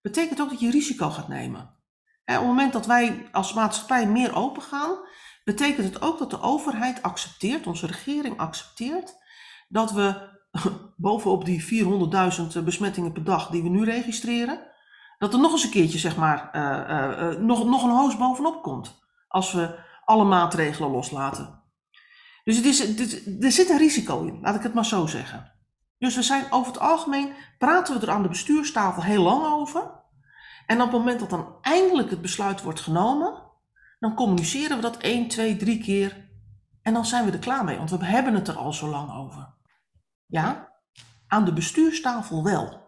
betekent 0.00 0.40
ook 0.40 0.50
dat 0.50 0.60
je 0.60 0.70
risico 0.70 1.10
gaat 1.10 1.28
nemen. 1.28 1.78
En 2.24 2.36
op 2.36 2.42
het 2.42 2.50
moment 2.50 2.72
dat 2.72 2.86
wij 2.86 3.28
als 3.32 3.52
maatschappij 3.52 4.06
meer 4.06 4.34
open 4.34 4.62
gaan, 4.62 4.98
betekent 5.44 5.86
het 5.86 6.02
ook 6.02 6.18
dat 6.18 6.30
de 6.30 6.40
overheid 6.40 7.02
accepteert, 7.02 7.66
onze 7.66 7.86
regering 7.86 8.38
accepteert, 8.38 9.16
dat 9.68 9.92
we 9.92 10.38
bovenop 10.96 11.44
die 11.44 11.84
400.000 12.56 12.64
besmettingen 12.64 13.12
per 13.12 13.24
dag 13.24 13.50
die 13.50 13.62
we 13.62 13.68
nu 13.68 13.84
registreren, 13.84 14.68
dat 15.18 15.32
er 15.32 15.40
nog 15.40 15.52
eens 15.52 15.64
een 15.64 15.70
keertje, 15.70 15.98
zeg 15.98 16.16
maar, 16.16 16.50
uh, 16.52 17.30
uh, 17.32 17.38
nog, 17.38 17.64
nog 17.64 17.82
een 17.82 17.90
hoos 17.90 18.16
bovenop 18.16 18.62
komt. 18.62 18.98
Als 19.28 19.52
we 19.52 19.78
alle 20.04 20.24
maatregelen 20.24 20.90
loslaten. 20.90 21.62
Dus 22.44 22.56
het 22.56 22.64
is, 22.64 22.80
er 23.40 23.52
zit 23.52 23.70
een 23.70 23.78
risico 23.78 24.24
in, 24.24 24.40
laat 24.40 24.54
ik 24.54 24.62
het 24.62 24.74
maar 24.74 24.86
zo 24.86 25.06
zeggen. 25.06 25.52
Dus 26.00 26.14
we 26.14 26.22
zijn 26.22 26.52
over 26.52 26.72
het 26.72 26.80
algemeen, 26.80 27.32
praten 27.58 27.94
we 27.94 28.06
er 28.06 28.12
aan 28.12 28.22
de 28.22 28.28
bestuurstafel 28.28 29.02
heel 29.02 29.22
lang 29.22 29.44
over. 29.44 29.90
En 30.66 30.76
op 30.76 30.90
het 30.90 30.98
moment 30.98 31.20
dat 31.20 31.30
dan 31.30 31.56
eindelijk 31.60 32.10
het 32.10 32.22
besluit 32.22 32.62
wordt 32.62 32.80
genomen, 32.80 33.42
dan 33.98 34.14
communiceren 34.14 34.76
we 34.76 34.82
dat 34.82 34.96
1, 34.96 35.28
2, 35.28 35.56
3 35.56 35.82
keer. 35.82 36.28
En 36.82 36.92
dan 36.92 37.06
zijn 37.06 37.24
we 37.24 37.32
er 37.32 37.38
klaar 37.38 37.64
mee, 37.64 37.76
want 37.76 37.90
we 37.90 38.04
hebben 38.04 38.34
het 38.34 38.48
er 38.48 38.56
al 38.56 38.72
zo 38.72 38.86
lang 38.86 39.12
over. 39.12 39.54
Ja, 40.26 40.72
aan 41.26 41.44
de 41.44 41.52
bestuurstafel 41.52 42.44
wel 42.44 42.80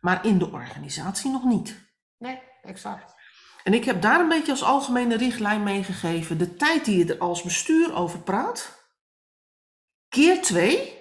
maar 0.00 0.24
in 0.24 0.38
de 0.38 0.50
organisatie 0.50 1.30
nog 1.30 1.44
niet. 1.44 1.80
Nee, 2.18 2.42
exact. 2.62 3.14
En 3.64 3.74
ik 3.74 3.84
heb 3.84 4.02
daar 4.02 4.20
een 4.20 4.28
beetje 4.28 4.50
als 4.50 4.62
algemene 4.62 5.16
richtlijn 5.16 5.62
meegegeven. 5.62 6.38
De 6.38 6.56
tijd 6.56 6.84
die 6.84 6.98
je 6.98 7.12
er 7.12 7.20
als 7.20 7.42
bestuur 7.42 7.94
over 7.94 8.22
praat, 8.22 8.86
keer 10.08 10.42
twee 10.42 10.97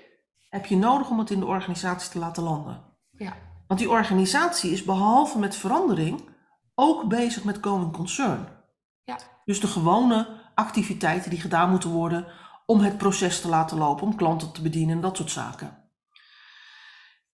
heb 0.50 0.66
je 0.66 0.78
nodig 0.78 1.10
om 1.10 1.20
het 1.20 1.30
in 1.30 1.40
de 1.40 1.46
organisatie 1.46 2.12
te 2.12 2.20
laten 2.20 2.44
landen. 2.44 2.84
Ja. 3.12 3.34
Want 3.68 3.80
die 3.80 3.90
organisatie 3.90 4.72
is 4.72 4.84
behalve 4.84 5.40
met 5.40 5.56
verandering 5.56 6.30
ook 6.76 7.08
bezig 7.08 7.44
met 7.44 7.58
going 7.62 7.92
concern. 7.92 8.48
Ja. 9.04 9.20
Dus 9.46 9.60
de 9.60 9.68
gewone 9.68 10.28
activiteiten 10.56 11.30
die 11.30 11.40
gedaan 11.40 11.70
moeten 11.70 11.90
worden 11.90 12.28
om 12.66 12.80
het 12.80 12.98
proces 12.98 13.42
te 13.42 13.48
laten 13.48 13.78
lopen, 13.78 14.08
om 14.08 14.16
klanten 14.16 14.52
te 14.52 14.62
bedienen 14.62 14.96
en 14.96 15.02
dat 15.02 15.18
soort 15.18 15.32
zaken. 15.32 15.92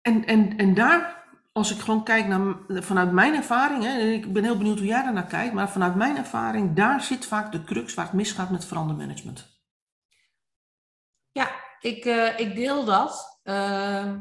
En, 0.00 0.26
en, 0.26 0.56
en 0.56 0.74
daar 0.74 1.22
als 1.52 1.72
ik 1.74 1.80
gewoon 1.80 2.04
kijk 2.04 2.26
naar, 2.26 2.56
vanuit 2.68 3.12
mijn 3.12 3.34
ervaring, 3.34 3.82
hè, 3.82 3.98
en 3.98 4.12
ik 4.12 4.32
ben 4.32 4.44
heel 4.44 4.56
benieuwd 4.56 4.78
hoe 4.78 4.86
jij 4.86 5.02
daarnaar 5.02 5.26
kijkt, 5.26 5.54
maar 5.54 5.70
vanuit 5.70 5.94
mijn 5.94 6.16
ervaring, 6.16 6.76
daar 6.76 7.00
zit 7.00 7.26
vaak 7.26 7.52
de 7.52 7.64
crux 7.64 7.94
waar 7.94 8.04
het 8.04 8.14
misgaat 8.14 8.50
met 8.50 8.64
verandermanagement. 8.64 9.60
Ja, 11.32 11.50
ik, 11.82 12.04
uh, 12.04 12.38
ik 12.38 12.54
deel 12.54 12.84
dat. 12.84 13.40
Uh, 13.44 14.14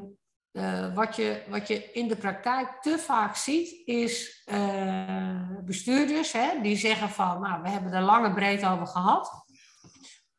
uh, 0.52 0.96
wat, 0.96 1.16
je, 1.16 1.44
wat 1.48 1.68
je 1.68 1.92
in 1.92 2.08
de 2.08 2.16
praktijk 2.16 2.82
te 2.82 2.98
vaak 2.98 3.36
ziet, 3.36 3.88
is 3.88 4.44
eh, 4.46 5.58
bestuurders 5.64 6.32
hè, 6.32 6.62
die 6.62 6.78
zeggen 6.78 7.10
van, 7.10 7.42
nou, 7.42 7.62
we 7.62 7.70
hebben 7.70 7.92
er 7.92 8.02
lang 8.02 8.26
en 8.26 8.34
breed 8.34 8.66
over 8.66 8.88
gehad. 8.88 9.46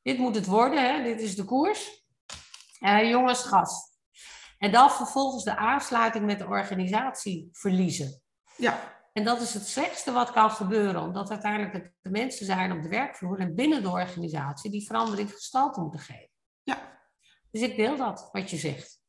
Dit 0.02 0.19
moet 0.19 0.35
het 0.35 0.47
worden, 0.47 0.95
hè, 0.95 1.02
dit 1.02 1.21
is 1.21 1.37
de 1.37 1.45
koers. 1.45 2.05
jongens, 3.02 3.43
gast 3.43 3.99
En 4.59 4.73
dan 4.73 4.91
vervolgens 4.91 5.45
de 5.45 5.57
aansluiting 5.57 6.25
met 6.25 6.38
de 6.38 6.47
organisatie 6.47 7.49
verliezen. 7.52 8.23
Ja, 8.57 9.00
En 9.12 9.25
dat 9.25 9.41
is 9.41 9.55
het 9.55 9.67
slechtste 9.67 10.12
wat 10.12 10.33
kan 10.33 10.50
gebeuren, 10.50 11.02
omdat 11.02 11.31
uiteindelijk 11.31 11.93
de 12.00 12.11
mensen 12.11 12.47
zijn 12.47 12.73
op 12.73 12.83
de 12.83 12.88
werkvloer 12.88 13.38
en 13.38 13.55
binnen 13.55 13.83
de 13.83 13.91
organisatie 13.91 14.71
die 14.71 14.87
verandering 14.87 15.33
gestalte 15.33 15.81
moeten 15.81 16.00
geven. 16.00 16.31
Dus 17.52 17.61
ik 17.61 17.76
deel 17.76 17.97
dat, 17.97 18.28
wat 18.32 18.50
je 18.50 18.56
zegt. 18.56 19.00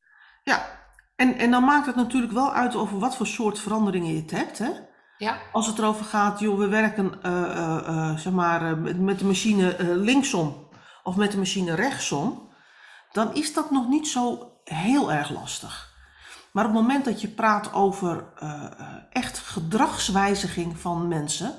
ja. 0.42 0.82
En, 1.16 1.38
en 1.38 1.50
dan 1.50 1.64
maakt 1.64 1.86
het 1.86 1.96
natuurlijk 1.96 2.32
wel 2.32 2.52
uit 2.52 2.74
over 2.74 2.98
wat 2.98 3.16
voor 3.16 3.26
soort 3.26 3.58
veranderingen 3.58 4.14
je 4.14 4.20
het 4.20 4.30
hebt, 4.30 4.58
hè? 4.58 4.70
Ja, 5.18 5.38
Als 5.52 5.66
het 5.66 5.78
erover 5.78 6.04
gaat, 6.04 6.40
joh, 6.40 6.58
we 6.58 6.68
werken 6.68 7.22
eh, 7.22 7.42
eh, 7.42 7.88
eh, 7.88 8.16
zeg 8.16 8.32
maar, 8.32 8.78
met, 8.78 9.18
de 9.18 9.24
machine 9.24 9.76
linksom 9.94 10.68
of 11.02 11.16
met 11.16 11.30
de 11.30 11.38
machine 11.38 11.74
rechtsom, 11.74 12.48
dan 13.12 13.34
is 13.34 13.54
dat 13.54 13.70
nog 13.70 13.88
niet 13.88 14.08
zo 14.08 14.52
heel 14.64 15.12
erg 15.12 15.30
lastig. 15.30 15.92
Maar 16.52 16.64
op 16.64 16.72
het 16.72 16.80
moment 16.80 17.04
dat 17.04 17.20
je 17.20 17.28
praat 17.28 17.72
over 17.72 18.24
echt 19.10 19.38
gedragswijziging 19.38 20.78
van 20.78 21.08
mensen, 21.08 21.54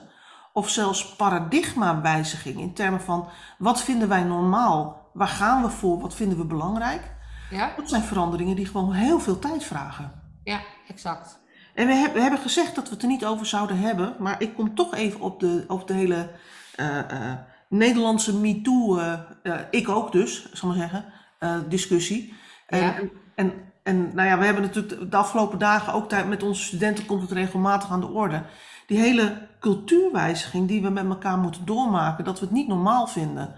of 0.53 0.69
zelfs 0.69 1.15
paradigmawijziging 1.15 2.59
in 2.59 2.73
termen 2.73 3.01
van 3.01 3.29
wat 3.57 3.81
vinden 3.81 4.07
wij 4.07 4.23
normaal, 4.23 5.04
waar 5.15 5.27
gaan 5.27 5.61
we 5.61 5.69
voor, 5.69 5.99
wat 6.01 6.15
vinden 6.15 6.37
we 6.37 6.45
belangrijk, 6.45 7.01
ja, 7.49 7.73
dat 7.75 7.89
zijn 7.89 8.01
veranderingen 8.01 8.55
die 8.55 8.65
gewoon 8.65 8.91
heel 8.93 9.19
veel 9.19 9.39
tijd 9.39 9.63
vragen. 9.63 10.11
ja, 10.43 10.59
exact. 10.87 11.43
En 11.73 11.87
we, 11.87 11.93
heb- 11.93 12.13
we 12.13 12.21
hebben 12.21 12.39
gezegd 12.39 12.75
dat 12.75 12.87
we 12.87 12.93
het 12.93 13.01
er 13.03 13.07
niet 13.09 13.25
over 13.25 13.45
zouden 13.45 13.79
hebben, 13.79 14.15
maar 14.19 14.41
ik 14.41 14.53
kom 14.55 14.75
toch 14.75 14.93
even 14.95 15.19
op 15.19 15.39
de, 15.39 15.63
op 15.67 15.87
de 15.87 15.93
hele 15.93 16.29
eh, 16.75 16.99
eh, 16.99 17.37
Nederlandse 17.69 18.35
MeToo, 18.37 18.97
eh, 18.97 19.59
ik 19.71 19.89
ook 19.89 20.11
dus, 20.11 20.51
zal 20.53 20.71
ik 20.71 20.77
maar 20.77 20.89
zeggen, 20.89 21.05
discussie. 21.69 22.33
En, 22.67 22.79
Ja. 22.79 22.95
en, 22.95 23.11
en, 23.35 23.53
en, 23.83 24.11
nou 24.15 24.27
ja, 24.27 24.37
we 24.37 24.45
hebben 24.45 24.63
natuurlijk 24.63 25.11
de 25.11 25.17
afgelopen 25.17 25.59
dagen 25.59 25.93
ook 25.93 26.09
tijd 26.09 26.27
met 26.27 26.43
onze 26.43 26.63
studenten 26.63 27.05
komt 27.05 27.21
het 27.21 27.31
regelmatig 27.31 27.89
aan 27.91 27.99
de 27.99 28.07
orde. 28.11 28.43
Die 28.87 28.99
hele 28.99 29.47
cultuurwijziging 29.59 30.67
die 30.67 30.81
we 30.81 30.89
met 30.89 31.05
elkaar 31.05 31.37
moeten 31.37 31.65
doormaken, 31.65 32.23
dat 32.23 32.39
we 32.39 32.45
het 32.45 32.53
niet 32.53 32.67
normaal 32.67 33.07
vinden 33.07 33.55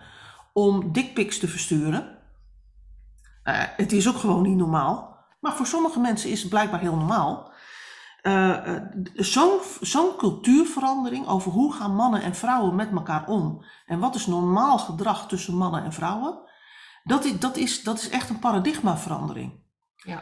om 0.57 0.91
dickpics 0.91 1.39
te 1.39 1.47
versturen. 1.47 2.17
Eh, 3.43 3.63
het 3.75 3.91
is 3.91 4.07
ook 4.07 4.17
gewoon 4.17 4.41
niet 4.41 4.57
normaal. 4.57 5.25
Maar 5.39 5.55
voor 5.55 5.65
sommige 5.65 5.99
mensen 5.99 6.29
is 6.29 6.39
het 6.39 6.49
blijkbaar 6.49 6.79
heel 6.79 6.95
normaal. 6.95 7.51
Eh, 8.21 8.75
eh, 8.75 8.83
Zo'n 9.81 10.15
cultuurverandering 10.17 11.27
over 11.27 11.51
hoe 11.51 11.73
gaan 11.73 11.95
mannen 11.95 12.21
en 12.21 12.35
vrouwen 12.35 12.75
met 12.75 12.91
elkaar 12.91 13.27
om 13.27 13.65
en 13.85 13.99
wat 13.99 14.15
is 14.15 14.25
normaal 14.25 14.77
gedrag 14.77 15.27
tussen 15.27 15.55
mannen 15.55 15.83
en 15.83 15.93
vrouwen, 15.93 16.39
dat 17.03 17.25
is, 17.25 17.39
dat 17.39 17.57
is, 17.57 17.83
dat 17.83 17.97
is 17.97 18.09
echt 18.09 18.29
een 18.29 18.39
paradigmaverandering. 18.39 19.65
Ja, 19.95 20.21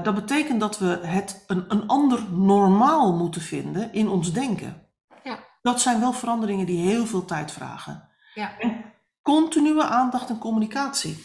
dat 0.00 0.14
betekent 0.14 0.60
dat 0.60 0.78
we 0.78 1.00
het 1.02 1.44
een, 1.46 1.64
een 1.68 1.86
ander 1.86 2.32
normaal 2.32 3.16
moeten 3.16 3.40
vinden 3.40 3.92
in 3.92 4.08
ons 4.08 4.32
denken. 4.32 4.86
Ja. 5.22 5.38
Dat 5.62 5.80
zijn 5.80 6.00
wel 6.00 6.12
veranderingen 6.12 6.66
die 6.66 6.88
heel 6.88 7.06
veel 7.06 7.24
tijd 7.24 7.52
vragen. 7.52 8.08
ja, 8.34 8.58
En 8.58 8.89
continue 9.22 9.82
aandacht 9.82 10.28
en 10.28 10.38
communicatie. 10.38 11.24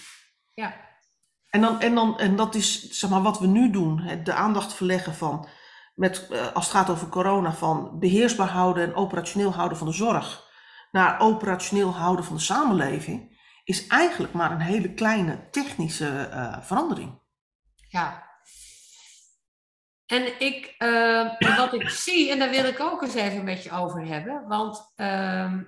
ja, 0.53 0.75
En, 1.49 1.61
dan, 1.61 1.79
en, 1.79 1.95
dan, 1.95 2.19
en 2.19 2.35
dat 2.35 2.55
is 2.55 2.89
zeg 2.89 3.09
maar, 3.09 3.21
wat 3.21 3.39
we 3.39 3.47
nu 3.47 3.69
doen. 3.69 3.99
hè, 3.99 4.21
De 4.21 4.33
aandacht 4.33 4.73
verleggen 4.73 5.13
van, 5.13 5.47
met, 5.95 6.27
eh, 6.27 6.51
als 6.53 6.65
het 6.65 6.75
gaat 6.75 6.89
over 6.89 7.07
corona, 7.09 7.53
van 7.53 7.99
beheersbaar 7.99 8.49
houden 8.49 8.83
en 8.83 8.95
operationeel 8.95 9.53
houden 9.53 9.77
van 9.77 9.87
de 9.87 9.93
zorg. 9.93 10.43
Naar 10.91 11.19
operationeel 11.19 11.93
houden 11.93 12.25
van 12.25 12.35
de 12.35 12.41
samenleving. 12.41 13.33
Is 13.63 13.87
eigenlijk 13.87 14.33
maar 14.33 14.51
een 14.51 14.59
hele 14.59 14.93
kleine 14.93 15.49
technische 15.49 16.29
eh, 16.31 16.61
verandering. 16.61 17.21
ja. 17.89 18.23
En 20.05 20.39
ik, 20.39 20.75
eh, 20.77 21.57
wat 21.57 21.73
ik 21.73 21.89
zie, 21.89 22.31
en 22.31 22.39
daar 22.39 22.49
wil 22.49 22.65
ik 22.65 22.79
ook 22.79 23.01
eens 23.01 23.13
even 23.13 23.43
met 23.43 23.63
je 23.63 23.71
over 23.71 24.05
hebben, 24.05 24.47
want 24.47 24.93
ehm, 24.95 25.63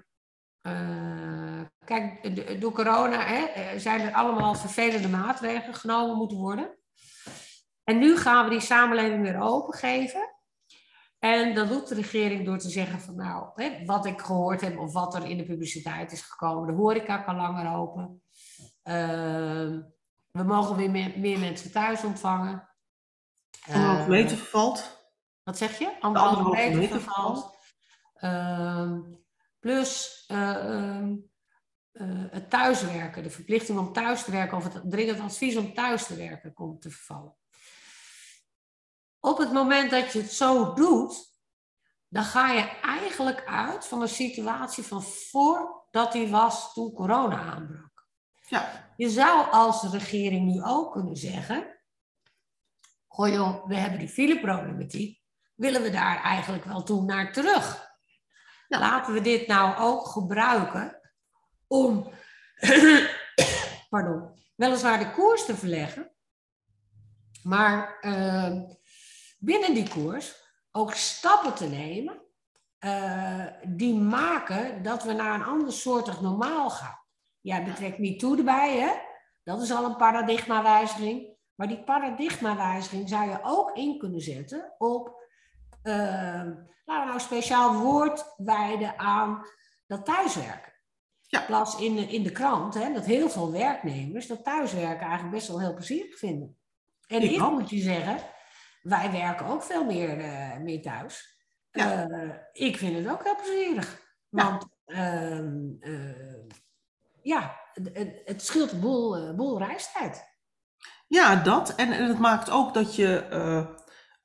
eh, 0.67 1.61
kijk, 1.85 2.61
door 2.61 2.71
corona 2.71 3.25
hè, 3.25 3.43
eh, 3.45 3.79
zijn 3.79 4.01
er 4.01 4.13
allemaal 4.13 4.55
vervelende 4.55 5.07
maatregelen 5.07 5.75
genomen 5.75 6.17
moeten 6.17 6.37
worden. 6.37 6.77
En 7.83 7.97
nu 7.97 8.17
gaan 8.17 8.43
we 8.43 8.49
die 8.49 8.59
samenleving 8.59 9.21
weer 9.21 9.39
opengeven. 9.41 10.35
En 11.19 11.53
dat 11.55 11.67
doet 11.67 11.87
de 11.87 11.95
regering 11.95 12.45
door 12.45 12.57
te 12.57 12.69
zeggen 12.69 12.99
van 12.99 13.15
nou, 13.15 13.49
hè, 13.55 13.85
wat 13.85 14.05
ik 14.05 14.21
gehoord 14.21 14.61
heb 14.61 14.77
of 14.79 14.93
wat 14.93 15.15
er 15.15 15.25
in 15.25 15.37
de 15.37 15.45
publiciteit 15.45 16.11
is 16.11 16.21
gekomen. 16.21 16.67
De 16.67 16.73
horeca 16.81 17.17
kan 17.17 17.35
langer 17.35 17.75
open. 17.75 18.21
Ehm, 18.83 19.81
we 20.31 20.43
mogen 20.43 20.75
weer 20.75 20.91
meer, 20.91 21.19
meer 21.19 21.39
mensen 21.39 21.71
thuis 21.71 22.03
ontvangen. 22.03 22.69
Anderhalve 23.67 24.01
Eh, 24.01 24.07
meter 24.07 24.37
vervalt. 24.37 25.09
wat 25.43 25.57
zeg 25.57 25.77
je? 25.79 25.97
meter 26.51 26.77
meter 26.77 27.01
vervalt. 27.01 27.57
Ehm, 28.13 29.01
plus 29.67 30.23
eh, 30.27 30.55
ehm, 30.55 31.15
eh, 31.91 32.23
het 32.31 32.49
thuiswerken, 32.49 33.23
de 33.23 33.29
verplichting 33.29 33.79
om 33.79 33.93
thuis 33.93 34.23
te 34.23 34.31
werken 34.31 34.57
of 34.57 34.73
het 34.73 34.91
dringend 34.91 35.19
advies 35.19 35.55
om 35.55 35.73
thuis 35.73 36.05
te 36.05 36.15
werken 36.15 36.53
komt 36.53 36.81
te 36.81 36.89
vervallen. 36.89 37.35
Op 39.19 39.37
het 39.37 39.51
moment 39.51 39.91
dat 39.91 40.13
je 40.13 40.19
het 40.19 40.33
zo 40.33 40.73
doet, 40.73 41.35
dan 42.07 42.23
ga 42.23 42.51
je 42.51 42.79
eigenlijk 42.81 43.45
uit 43.45 43.85
van 43.85 44.01
een 44.01 44.07
situatie 44.07 44.83
van 44.83 45.03
voordat 45.03 46.11
die 46.11 46.27
was 46.27 46.73
toen 46.73 46.93
corona 46.93 47.41
aanbrak. 47.41 48.07
Ja, 48.47 48.93
Je 48.97 49.09
zou 49.09 49.51
als 49.51 49.83
regering 49.91 50.45
nu 50.45 50.63
ook 50.63 50.91
kunnen 50.91 51.15
zeggen: 51.15 51.79
Goh 53.07 53.29
joh, 53.29 53.67
we 53.67 53.75
hebben 53.75 53.99
die 53.99 54.09
fileproblematiek. 54.09 55.21
Willen 55.55 55.81
we 55.81 55.89
daar 55.89 56.21
eigenlijk 56.23 56.63
wel 56.63 56.83
toe 56.83 57.03
naar 57.03 57.33
terug? 57.33 57.86
Ja. 58.67 58.79
Laten 58.79 59.13
we 59.13 59.21
dit 59.21 59.47
nou 59.47 59.77
ook 59.77 60.05
gebruiken 60.05 61.01
om, 61.67 62.11
pardon, 63.89 64.39
weliswaar 64.55 64.99
de 64.99 65.11
koers 65.11 65.45
te 65.45 65.55
verleggen, 65.55 66.11
maar 67.43 67.99
eh, 67.99 68.61
binnen 69.37 69.73
die 69.73 69.89
koers 69.89 70.45
ook 70.71 70.93
stappen 70.93 71.55
te 71.55 71.67
nemen 71.67 72.21
eh, 72.77 73.45
die 73.67 73.93
maken 73.93 74.83
dat 74.83 75.03
we 75.03 75.13
naar 75.13 75.33
een 75.33 75.45
ander 75.45 75.73
soortig 75.73 76.21
normaal 76.21 76.69
gaan. 76.69 76.99
Jij 77.41 77.63
betrekt 77.63 77.99
MeToo 77.99 78.37
erbij, 78.37 78.77
hè? 78.77 78.91
Dat 79.43 79.61
is 79.61 79.71
al 79.71 79.85
een 79.85 79.95
paradigmawijziging. 79.95 81.35
Maar 81.55 81.67
die 81.67 81.83
paradigmawijziging 81.83 83.09
zou 83.09 83.29
je 83.29 83.39
ook 83.43 83.77
in 83.77 83.97
kunnen 83.97 84.21
zetten 84.21 84.73
op, 84.77 85.16
eh, 85.81 85.93
laten 86.85 87.05
we 87.05 87.05
nou 87.05 87.19
speciaal 87.19 87.73
woord 87.73 88.33
wijden 88.37 88.99
aan 88.99 89.47
dat 89.87 90.05
thuiswerken. 90.05 90.73
Ja. 91.21 91.39
In 91.39 91.45
plaats 91.45 91.77
in 91.77 91.95
de, 91.95 92.01
in 92.01 92.23
de 92.23 92.31
krant, 92.31 92.73
hè, 92.73 92.93
dat 92.93 93.05
heel 93.05 93.29
veel 93.29 93.51
werknemers 93.51 94.27
dat 94.27 94.43
thuiswerken 94.43 95.05
eigenlijk 95.07 95.31
best 95.31 95.47
wel 95.47 95.59
heel 95.59 95.73
plezierig 95.73 96.17
vinden. 96.17 96.57
En 97.07 97.21
Ik 97.21 97.31
ik, 97.31 97.39
moet 97.39 97.69
je 97.69 97.79
zeggen, 97.79 98.17
wij 98.81 99.11
werken 99.11 99.45
ook 99.45 99.63
veel 99.63 99.85
meer, 99.85 100.19
eh, 100.19 100.57
meer 100.57 100.81
thuis. 100.81 101.35
Ja. 101.71 102.07
Eh, 102.09 102.29
ik 102.51 102.77
vind 102.77 102.97
het 102.97 103.07
ook 103.13 103.23
heel 103.23 103.35
plezierig. 103.35 104.01
Ja. 104.29 104.43
Want 104.43 104.67
ehm, 104.85 105.57
eh, 105.79 106.47
ja, 107.21 107.59
het, 107.73 107.89
het, 107.93 108.21
het 108.25 108.41
scheelt 108.41 108.71
een 108.71 108.79
boel, 108.79 109.35
boel 109.35 109.57
reistijd. 109.57 110.25
Ja, 111.07 111.35
dat. 111.35 111.75
En, 111.75 111.91
en 111.91 112.07
het 112.07 112.19
maakt 112.19 112.49
ook 112.49 112.73
dat 112.73 112.95
je. 112.95 113.75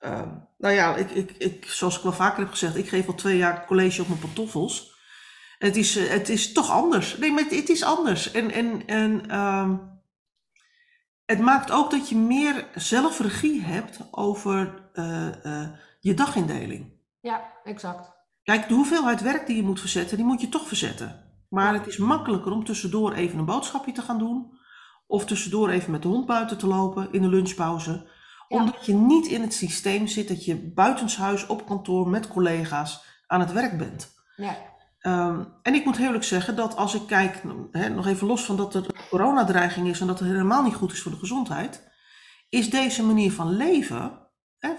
Eh, 0.02 0.18
eh, 0.18 0.28
nou 0.58 0.74
ja, 0.74 0.96
ik, 0.96 1.10
ik, 1.10 1.30
ik, 1.30 1.64
zoals 1.66 1.96
ik 1.96 2.02
wel 2.02 2.12
vaker 2.12 2.38
heb 2.38 2.50
gezegd, 2.50 2.76
ik 2.76 2.88
geef 2.88 3.06
al 3.06 3.14
twee 3.14 3.36
jaar 3.36 3.66
college 3.66 4.02
op 4.02 4.08
mijn 4.08 4.20
pantoffels. 4.20 4.92
Het 5.62 5.76
is, 5.76 5.96
eh, 5.96 6.08
het 6.08 6.28
is 6.28 6.52
toch 6.52 6.70
anders. 6.70 7.16
Nee, 7.16 7.32
maar 7.32 7.42
het, 7.42 7.54
het 7.54 7.68
is 7.68 7.82
anders. 7.84 8.30
En, 8.30 8.50
en, 8.50 8.86
en 8.86 9.30
ehm, 9.30 9.76
het 11.24 11.38
maakt 11.38 11.70
ook 11.70 11.90
dat 11.90 12.08
je 12.08 12.16
meer 12.16 12.66
zelfregie 12.74 13.62
hebt 13.62 14.00
over 14.10 14.88
eh, 14.92 15.44
eh, 15.44 15.68
je 16.00 16.14
dagindeling. 16.14 16.92
Ja, 17.20 17.52
exact. 17.64 18.10
Kijk, 18.42 18.68
de 18.68 18.74
hoeveelheid 18.74 19.20
werk 19.20 19.46
die 19.46 19.56
je 19.56 19.62
moet 19.62 19.80
verzetten, 19.80 20.16
die 20.16 20.26
moet 20.26 20.40
je 20.40 20.48
toch 20.48 20.66
verzetten. 20.66 21.20
Maar 21.48 21.74
het 21.74 21.86
is 21.86 21.96
makkelijker 21.96 22.52
om 22.52 22.64
tussendoor 22.64 23.12
even 23.12 23.38
een 23.38 23.44
boodschapje 23.44 23.92
te 23.92 24.02
gaan 24.02 24.18
doen. 24.18 24.58
Of 25.06 25.24
tussendoor 25.24 25.68
even 25.68 25.90
met 25.90 26.02
de 26.02 26.08
hond 26.08 26.26
buiten 26.26 26.58
te 26.58 26.66
lopen 26.66 27.12
in 27.12 27.22
de 27.22 27.28
lunchpauze. 27.28 28.06
Omdat 28.52 28.86
je 28.86 28.94
niet 28.94 29.26
in 29.26 29.40
het 29.40 29.54
systeem 29.54 30.06
zit 30.06 30.28
dat 30.28 30.44
je 30.44 30.56
buitenshuis 30.56 31.46
op 31.46 31.66
kantoor 31.66 32.08
met 32.08 32.28
collega's 32.28 33.04
aan 33.26 33.40
het 33.40 33.52
werk 33.52 33.78
bent. 33.78 34.14
Ja, 34.36 34.56
Ehm, 35.02 35.44
en 35.62 35.74
ik 35.74 35.84
moet 35.84 35.96
heel 35.96 36.06
eerlijk 36.06 36.24
zeggen 36.24 36.56
dat 36.56 36.76
als 36.76 36.94
ik 36.94 37.06
kijk, 37.06 37.42
nog 37.94 38.06
even 38.06 38.26
los 38.26 38.44
van 38.44 38.56
dat 38.56 38.74
er 38.74 38.86
coronadreiging 39.08 39.88
is 39.88 40.00
en 40.00 40.06
dat 40.06 40.18
het 40.18 40.28
helemaal 40.28 40.62
niet 40.62 40.74
goed 40.74 40.92
is 40.92 41.02
voor 41.02 41.12
de 41.12 41.18
gezondheid, 41.18 41.90
is 42.48 42.70
deze 42.70 43.04
manier 43.04 43.32
van 43.32 43.56
leven, 43.56 44.28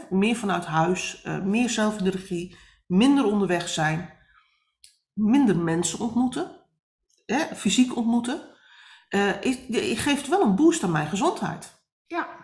meer 0.10 0.36
vanuit 0.36 0.66
huis, 0.66 1.22
eh, 1.24 1.42
meer 1.42 1.70
zelf 1.70 1.98
in 1.98 2.04
de 2.04 2.10
regie, 2.10 2.58
minder 2.88 3.26
onderweg 3.26 3.70
zijn, 3.70 4.14
minder 5.14 5.58
mensen 5.58 6.00
ontmoeten, 6.00 6.52
fysiek 7.56 7.96
ontmoeten, 7.96 8.42
eh, 9.10 9.42
is, 9.42 9.58
geeft 10.02 10.28
wel 10.28 10.42
een 10.42 10.56
boost 10.56 10.84
aan 10.84 10.92
mijn 10.92 11.08
gezondheid. 11.08 11.82
ja, 12.08 12.43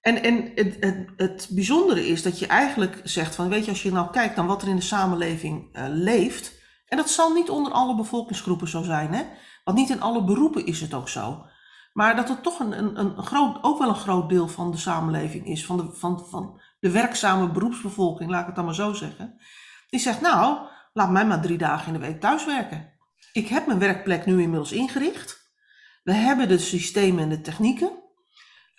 En, 0.00 0.22
en 0.22 0.52
het, 0.54 0.76
het, 0.80 1.08
het 1.16 1.48
bijzondere 1.50 2.08
is 2.08 2.22
dat 2.22 2.38
je 2.38 2.46
eigenlijk 2.46 3.00
zegt 3.04 3.34
van, 3.34 3.48
weet 3.48 3.64
je, 3.64 3.70
als 3.70 3.82
je 3.82 3.92
nou 3.92 4.10
kijkt 4.10 4.36
naar 4.36 4.46
wat 4.46 4.62
er 4.62 4.68
in 4.68 4.76
de 4.76 4.82
samenleving 4.82 5.76
uh, 5.76 5.84
leeft, 5.88 6.52
en 6.86 6.96
dat 6.96 7.10
zal 7.10 7.32
niet 7.32 7.50
onder 7.50 7.72
alle 7.72 7.96
bevolkingsgroepen 7.96 8.68
zo 8.68 8.82
zijn, 8.82 9.12
hè? 9.12 9.22
want 9.64 9.76
niet 9.76 9.90
in 9.90 10.00
alle 10.00 10.24
beroepen 10.24 10.66
is 10.66 10.80
het 10.80 10.94
ook 10.94 11.08
zo. 11.08 11.46
Maar 11.92 12.16
dat 12.16 12.28
het 12.28 12.42
toch 12.42 12.58
een, 12.58 12.78
een, 12.78 12.98
een 12.98 13.22
groot, 13.22 13.58
ook 13.62 13.78
wel 13.78 13.88
een 13.88 13.94
groot 13.94 14.28
deel 14.28 14.48
van 14.48 14.70
de 14.70 14.76
samenleving 14.76 15.46
is, 15.46 15.66
van 15.66 15.76
de, 15.76 15.90
van, 15.92 16.26
van 16.30 16.60
de 16.80 16.90
werkzame 16.90 17.50
beroepsbevolking, 17.50 18.30
laat 18.30 18.40
ik 18.40 18.46
het 18.46 18.56
dan 18.56 18.64
maar 18.64 18.74
zo 18.74 18.92
zeggen. 18.92 19.40
Die 19.88 20.00
zegt, 20.00 20.20
nou, 20.20 20.58
laat 20.92 21.10
mij 21.10 21.26
maar 21.26 21.40
drie 21.40 21.58
dagen 21.58 21.86
in 21.86 22.00
de 22.00 22.06
week 22.06 22.20
thuiswerken. 22.20 22.92
Ik 23.32 23.48
heb 23.48 23.66
mijn 23.66 23.78
werkplek 23.78 24.26
nu 24.26 24.42
inmiddels 24.42 24.72
ingericht. 24.72 25.52
We 26.02 26.12
hebben 26.12 26.48
de 26.48 26.58
systemen 26.58 27.22
en 27.22 27.28
de 27.28 27.40
technieken. 27.40 28.07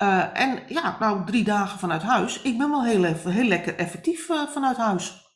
Uh, 0.02 0.40
en 0.40 0.64
ja, 0.68 0.98
nou, 1.00 1.26
drie 1.26 1.44
dagen 1.44 1.80
vanuit 1.80 2.02
huis. 2.02 2.42
Ik 2.42 2.58
ben 2.58 2.70
wel 2.70 2.84
heel, 2.84 3.04
even, 3.04 3.32
heel 3.32 3.48
lekker 3.48 3.76
effectief 3.76 4.30
uh, 4.30 4.48
vanuit 4.48 4.78
huis. 4.78 5.28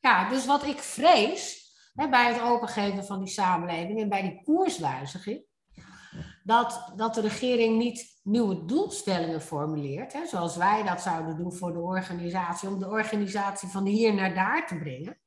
Ja, 0.00 0.28
dus 0.28 0.46
wat 0.46 0.64
ik 0.64 0.78
vrees 0.78 1.72
hè, 1.94 2.08
bij 2.08 2.32
het 2.32 2.42
opengeven 2.42 3.04
van 3.04 3.18
die 3.18 3.32
samenleving 3.32 4.00
en 4.00 4.08
bij 4.08 4.22
die 4.22 4.42
koerswijziging, 4.44 5.44
dat, 6.42 6.92
dat 6.96 7.14
de 7.14 7.20
regering 7.20 7.78
niet 7.78 8.20
nieuwe 8.22 8.64
doelstellingen 8.64 9.42
formuleert, 9.42 10.12
hè, 10.12 10.26
zoals 10.26 10.56
wij 10.56 10.82
dat 10.82 11.00
zouden 11.00 11.36
doen 11.36 11.52
voor 11.52 11.72
de 11.72 11.80
organisatie, 11.80 12.68
om 12.68 12.78
de 12.78 12.88
organisatie 12.88 13.68
van 13.68 13.84
hier 13.84 14.14
naar 14.14 14.34
daar 14.34 14.66
te 14.66 14.78
brengen. 14.78 15.20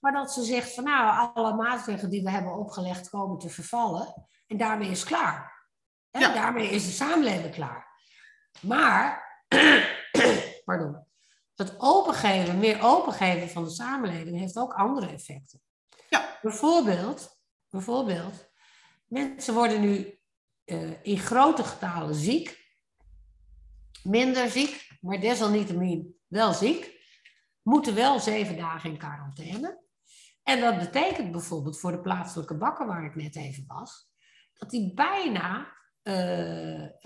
Maar 0.00 0.12
dat 0.12 0.32
ze 0.32 0.42
zegt 0.42 0.74
van 0.74 0.84
nou, 0.84 1.32
alle 1.34 1.54
maatregelen 1.54 2.10
die 2.10 2.22
we 2.22 2.30
hebben 2.30 2.58
opgelegd 2.58 3.10
komen 3.10 3.38
te 3.38 3.48
vervallen 3.48 4.26
en 4.46 4.56
daarmee 4.56 4.90
is 4.90 5.04
klaar. 5.04 5.68
Ja. 6.10 6.32
Daarmee 6.32 6.68
is 6.68 6.84
de 6.84 6.92
samenleving 6.92 7.54
klaar. 7.54 7.91
Maar, 8.60 9.24
pardon, 10.64 11.06
het 11.54 11.74
opengeven, 11.78 12.58
meer 12.58 12.82
opengeven 12.82 13.48
van 13.48 13.64
de 13.64 13.70
samenleving 13.70 14.38
heeft 14.38 14.58
ook 14.58 14.72
andere 14.72 15.06
effecten. 15.06 15.60
Ja. 16.08 16.38
Bijvoorbeeld, 16.42 17.40
bijvoorbeeld 17.70 18.50
mensen 19.06 19.54
worden 19.54 19.80
nu 19.80 20.18
uh, 20.64 21.02
in 21.02 21.18
grote 21.18 21.64
getalen 21.64 22.14
ziek. 22.14 22.60
Minder 24.02 24.50
ziek, 24.50 24.98
maar 25.00 25.20
desalniettemin 25.20 26.20
wel 26.26 26.52
ziek. 26.52 27.00
Moeten 27.62 27.94
wel 27.94 28.20
zeven 28.20 28.56
dagen 28.56 28.90
in 28.90 28.98
quarantaine. 28.98 29.82
En 30.42 30.60
dat 30.60 30.78
betekent 30.78 31.32
bijvoorbeeld 31.32 31.80
voor 31.80 31.92
de 31.92 32.00
plaatselijke 32.00 32.56
bakker 32.56 32.86
waar 32.86 33.04
ik 33.04 33.14
net 33.14 33.36
even 33.36 33.64
was, 33.66 34.10
dat 34.54 34.70
die 34.70 34.94
bijna 34.94 35.76
de, 36.02 36.96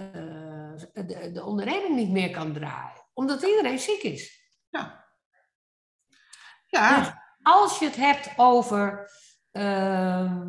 de, 1.32 1.44
onderneming 1.44 1.94
niet 1.96 2.10
meer 2.10 2.30
kan 2.30 2.52
draaien, 2.52 3.04
omdat 3.12 3.42
iedereen 3.42 3.78
ziek 3.78 4.02
is. 4.02 4.54
Ja. 4.70 5.04
ja. 6.66 6.98
Dus 6.98 7.12
als 7.42 7.78
je 7.78 7.84
het 7.84 7.96
hebt 7.96 8.30
over 8.36 9.10
uh, 9.52 10.42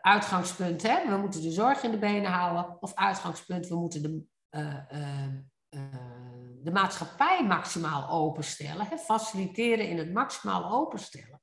uitgangspunt, 0.00 0.82
hè, 0.82 1.08
we 1.08 1.16
moeten 1.16 1.42
de 1.42 1.50
zorg 1.50 1.82
in 1.82 1.90
de 1.90 1.98
benen 1.98 2.30
houden, 2.30 2.82
of 2.82 2.94
uitgangspunt, 2.94 3.68
we 3.68 3.76
moeten 3.76 4.02
de, 4.02 4.26
de 6.62 6.70
maatschappij 6.72 7.44
maximaal 7.44 8.08
openstellen, 8.08 8.86
hè, 8.86 8.98
faciliteren 8.98 9.88
in 9.88 9.98
het 9.98 10.12
maximaal 10.12 10.70
openstellen. 10.70 11.42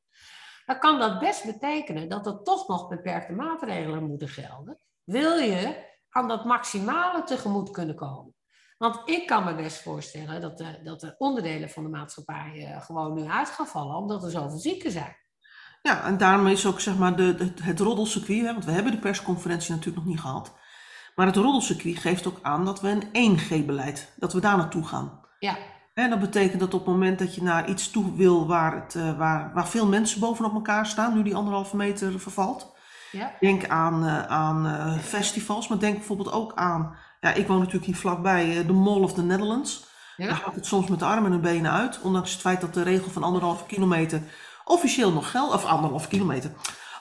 Dan 0.65 0.79
kan 0.79 1.00
dat 1.00 1.19
best 1.19 1.45
betekenen 1.45 2.09
dat 2.09 2.25
er 2.25 2.43
toch 2.43 2.67
nog 2.67 2.88
beperkte 2.88 3.33
maatregelen 3.33 4.03
moeten 4.03 4.27
gelden 4.27 4.79
wil 5.11 5.37
je 5.37 5.87
aan 6.09 6.27
dat 6.27 6.45
maximale 6.45 7.23
tegemoet 7.23 7.71
kunnen 7.71 7.95
komen. 7.95 8.35
Want 8.77 9.01
ik 9.05 9.27
kan 9.27 9.43
me 9.43 9.55
best 9.55 9.81
voorstellen 9.81 10.41
dat 10.41 10.57
de, 10.57 10.79
dat 10.83 10.99
de 10.99 11.15
onderdelen 11.17 11.69
van 11.69 11.83
de 11.83 11.89
maatschappij 11.89 12.51
uh, 12.55 12.81
gewoon 12.81 13.13
nu 13.13 13.25
uit 13.25 13.49
gaan 13.49 13.67
vallen, 13.67 13.95
omdat 13.95 14.23
er 14.23 14.31
zoveel 14.31 14.57
zieken 14.57 14.91
zijn. 14.91 15.17
Ja, 15.81 16.03
en 16.03 16.17
daarom 16.17 16.48
is 16.48 16.65
ook 16.65 16.79
zeg 16.79 16.98
maar 16.98 17.15
de, 17.15 17.35
de 17.35 17.51
het 17.61 17.79
roddelcircuit, 17.79 18.41
hè, 18.41 18.51
want 18.51 18.65
we 18.65 18.72
hebben 18.72 18.91
de 18.91 19.00
persconferentie 19.00 19.72
natuurlijk 19.72 19.98
nog 19.98 20.13
niet 20.13 20.22
gehad. 20.22 20.57
Maar 21.15 21.25
het 21.25 21.35
roddelcircuit 21.35 21.98
geeft 21.98 22.27
ook 22.27 22.39
aan 22.41 22.65
dat 22.65 22.81
we 22.81 23.09
een 23.11 23.39
1G-beleid, 23.39 24.13
dat 24.17 24.33
we 24.33 24.39
daar 24.39 24.57
naartoe 24.57 24.85
gaan. 24.85 25.19
Ja. 25.39 25.57
En 25.93 26.09
dat 26.09 26.19
betekent 26.19 26.59
dat 26.59 26.74
op 26.74 26.85
het 26.85 26.93
moment 26.93 27.19
dat 27.19 27.35
je 27.35 27.43
naar 27.43 27.69
iets 27.69 27.91
toe 27.91 28.15
wil 28.15 28.48
waar, 28.48 28.75
het, 28.83 28.95
uh, 28.95 29.17
waar, 29.17 29.53
waar 29.53 29.67
veel 29.67 29.87
mensen 29.87 30.19
bovenop 30.19 30.53
elkaar 30.53 30.85
staan, 30.85 31.13
nu 31.13 31.24
die 31.24 31.35
anderhalve 31.35 31.75
meter 31.75 32.19
vervalt, 32.19 32.77
ja. 33.11 33.33
Denk 33.39 33.67
aan, 33.67 34.03
uh, 34.03 34.25
aan 34.25 34.65
uh, 34.65 34.98
festivals, 34.98 35.67
maar 35.67 35.79
denk 35.79 35.95
bijvoorbeeld 35.98 36.31
ook 36.31 36.51
aan, 36.55 36.95
ja, 37.19 37.33
ik 37.33 37.48
woon 37.48 37.57
natuurlijk 37.57 37.85
hier 37.85 37.95
vlakbij, 37.95 38.57
uh, 38.57 38.67
de 38.67 38.74
Mall 38.74 39.01
of 39.01 39.13
the 39.13 39.22
Netherlands. 39.22 39.87
Ja. 40.17 40.27
Daar 40.27 40.35
gaat 40.35 40.55
het 40.55 40.65
soms 40.65 40.87
met 40.87 41.00
de 41.00 41.05
armen 41.05 41.31
en 41.31 41.41
benen 41.41 41.72
uit, 41.72 42.01
ondanks 42.01 42.31
het 42.31 42.41
feit 42.41 42.61
dat 42.61 42.74
de 42.74 42.83
regel 42.83 43.11
van 43.11 43.24
anderhalve 43.24 43.65
kilometer 43.65 44.22
officieel 44.65 45.11
nog 45.11 45.31
geldt, 45.31 45.53
of 45.53 45.65
anderhalve 45.65 46.07
kilometer, 46.07 46.51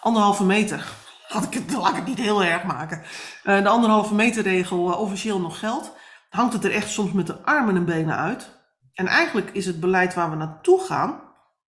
anderhalve 0.00 0.44
meter, 0.44 0.86
laat 1.32 1.44
ik 1.44 1.54
het, 1.54 1.72
laat 1.72 1.88
ik 1.88 1.96
het 1.96 2.06
niet 2.06 2.18
heel 2.18 2.44
erg 2.44 2.64
maken, 2.64 3.02
de 3.42 3.68
anderhalve 3.68 4.14
meter 4.14 4.42
regel 4.42 4.78
officieel 4.78 5.40
nog 5.40 5.58
geldt, 5.58 5.92
hangt 6.30 6.52
het 6.52 6.64
er 6.64 6.72
echt 6.72 6.90
soms 6.90 7.12
met 7.12 7.26
de 7.26 7.42
armen 7.44 7.76
en 7.76 7.84
benen 7.84 8.16
uit. 8.16 8.56
En 8.94 9.06
eigenlijk 9.06 9.50
is 9.50 9.66
het 9.66 9.80
beleid 9.80 10.14
waar 10.14 10.30
we 10.30 10.36
naartoe 10.36 10.80
gaan, 10.80 11.20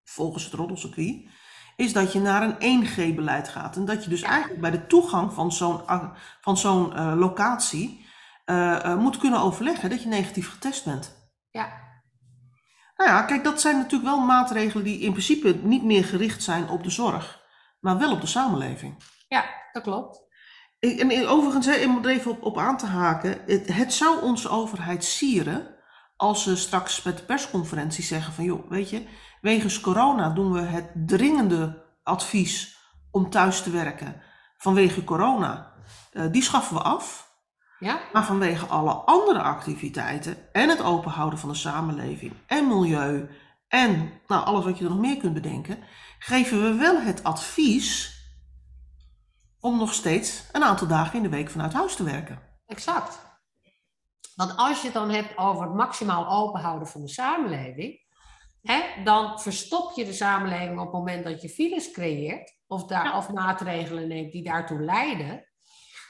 volgens 0.05 0.45
het 0.45 0.53
roddelcircuit, 0.53 1.29
is 1.79 1.93
dat 1.93 2.13
je 2.13 2.21
naar 2.21 2.43
een 2.59 2.87
1G-beleid 2.87 3.49
gaat. 3.49 3.77
En 3.77 3.85
dat 3.85 4.05
je 4.05 4.11
dus 4.11 4.23
eigenlijk 4.23 4.61
bij 4.61 4.71
de 4.71 4.87
toegang 4.87 5.33
van 5.33 5.53
zo'n, 5.53 5.81
van 6.41 6.57
zo'n 6.57 6.93
uh, 6.93 7.13
locatie 7.17 8.07
uh, 8.47 8.79
uh, 8.85 8.97
moet 8.97 9.17
kunnen 9.17 9.41
overleggen 9.41 9.91
dat 9.91 10.03
je 10.03 10.09
negatief 10.09 10.51
getest 10.51 10.85
bent. 10.85 11.31
Ja. 11.51 11.69
Nou 12.97 13.11
ja, 13.11 13.23
kijk, 13.23 13.45
dat 13.45 13.61
zijn 13.61 13.77
natuurlijk 13.77 14.11
wel 14.11 14.21
maatregelen 14.21 14.85
die 14.85 15.01
in 15.01 15.11
principe 15.11 15.59
niet 15.63 15.85
meer 15.85 16.05
gericht 16.05 16.43
zijn 16.43 16.69
op 16.69 16.83
de 16.83 16.91
zorg, 16.91 17.45
maar 17.81 17.99
wel 17.99 18.13
op 18.13 18.21
de 18.21 18.27
samenleving. 18.27 18.97
Ja, 19.29 19.45
dat 19.73 19.83
klopt. 19.83 20.27
En 20.79 21.27
overigens, 21.27 21.85
om 21.85 22.05
er 22.05 22.11
even 22.11 22.31
op, 22.31 22.43
op 22.43 22.59
aan 22.59 22.77
te 22.77 22.87
haken, 22.87 23.39
het, 23.47 23.75
het 23.75 23.93
zou 23.93 24.23
onze 24.23 24.49
overheid 24.49 25.05
sieren 25.05 25.78
als 26.19 26.43
ze 26.43 26.57
straks 26.57 27.03
met 27.03 27.17
de 27.17 27.25
persconferentie 27.25 28.05
zeggen 28.05 28.33
van, 28.33 28.45
joh, 28.45 28.71
weet 28.71 28.91
je, 28.91 29.07
Wegens 29.41 29.81
corona 29.81 30.31
doen 30.31 30.53
we 30.53 30.61
het 30.61 30.91
dringende 31.07 31.85
advies 32.03 32.79
om 33.11 33.31
thuis 33.31 33.63
te 33.63 33.71
werken 33.71 34.23
vanwege 34.57 35.05
corona. 35.05 35.73
Uh, 36.13 36.33
die 36.33 36.43
schaffen 36.43 36.77
we 36.77 36.83
af. 36.83 37.27
Ja? 37.79 38.01
Maar 38.13 38.25
vanwege 38.25 38.67
alle 38.67 38.93
andere 38.93 39.43
activiteiten 39.43 40.53
en 40.53 40.69
het 40.69 40.83
openhouden 40.83 41.39
van 41.39 41.49
de 41.49 41.55
samenleving 41.55 42.33
en 42.47 42.69
milieu 42.69 43.29
en 43.69 44.13
nou, 44.27 44.45
alles 44.45 44.65
wat 44.65 44.79
je 44.79 44.85
er 44.85 44.91
nog 44.91 44.99
meer 44.99 45.17
kunt 45.17 45.35
bedenken, 45.35 45.79
geven 46.19 46.63
we 46.63 46.75
wel 46.75 47.01
het 47.01 47.25
advies 47.25 48.17
om 49.61 49.79
nog 49.79 49.95
steeds 49.95 50.43
een 50.53 50.65
aantal 50.65 50.87
dagen 50.87 51.17
in 51.17 51.23
de 51.23 51.29
week 51.29 51.51
vanuit 51.51 51.73
huis 51.73 51.95
te 51.95 52.03
werken. 52.03 52.39
Exact. 52.67 53.21
Want 54.39 54.57
als 54.57 54.81
je 54.81 54.85
het 54.85 54.95
dan 54.95 55.11
hebt 55.11 55.39
over 55.39 55.63
het 55.63 55.75
maximaal 55.75 56.29
openhouden 56.29 56.89
van 56.89 57.01
de 57.01 57.09
samenleving, 57.09 58.01
hè, 58.63 59.03
dan 59.05 59.41
verstop 59.41 59.93
je 59.97 60.05
de 60.05 60.13
samenleving 60.13 60.79
op 60.79 60.85
het 60.85 60.95
moment 60.95 61.25
dat 61.25 61.43
je 61.43 61.49
files 61.49 61.91
creëert 61.91 62.57
of, 62.67 62.85
daar, 62.85 63.05
ja. 63.05 63.17
of 63.17 63.31
maatregelen 63.33 64.09
neemt 64.09 64.33
die 64.33 64.43
daartoe 64.43 64.81
leiden. 64.81 65.49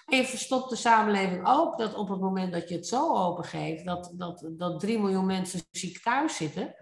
En 0.06 0.16
je 0.16 0.24
verstopt 0.24 0.70
de 0.70 0.76
samenleving 0.76 1.46
ook 1.46 1.78
dat 1.78 1.94
op 1.94 2.08
het 2.08 2.20
moment 2.20 2.52
dat 2.52 2.68
je 2.68 2.74
het 2.74 2.86
zo 2.86 3.16
opengeeft, 3.16 3.84
dat, 3.84 4.12
dat, 4.16 4.48
dat 4.50 4.80
3 4.80 4.98
miljoen 4.98 5.26
mensen 5.26 5.60
ziek 5.70 6.02
thuis 6.02 6.36
zitten 6.36 6.74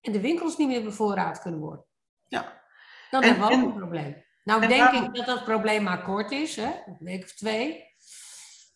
en 0.00 0.12
de 0.12 0.20
winkels 0.20 0.56
niet 0.56 0.68
meer 0.68 0.84
bevoorraad 0.84 1.40
kunnen 1.40 1.60
worden. 1.60 1.84
Ja. 2.26 2.62
Dan 3.10 3.22
en, 3.22 3.28
hebben 3.28 3.48
we 3.48 3.54
ook 3.54 3.60
en, 3.60 3.66
een 3.66 3.76
probleem. 3.76 4.24
Nou 4.42 4.66
denk 4.66 4.82
waarom... 4.82 5.04
ik 5.04 5.14
dat 5.14 5.26
dat 5.26 5.44
probleem 5.44 5.82
maar 5.82 6.02
kort 6.02 6.30
is, 6.30 6.56
hè? 6.56 6.72
een 6.86 6.96
week 6.98 7.22
of 7.22 7.32
twee. 7.32 7.84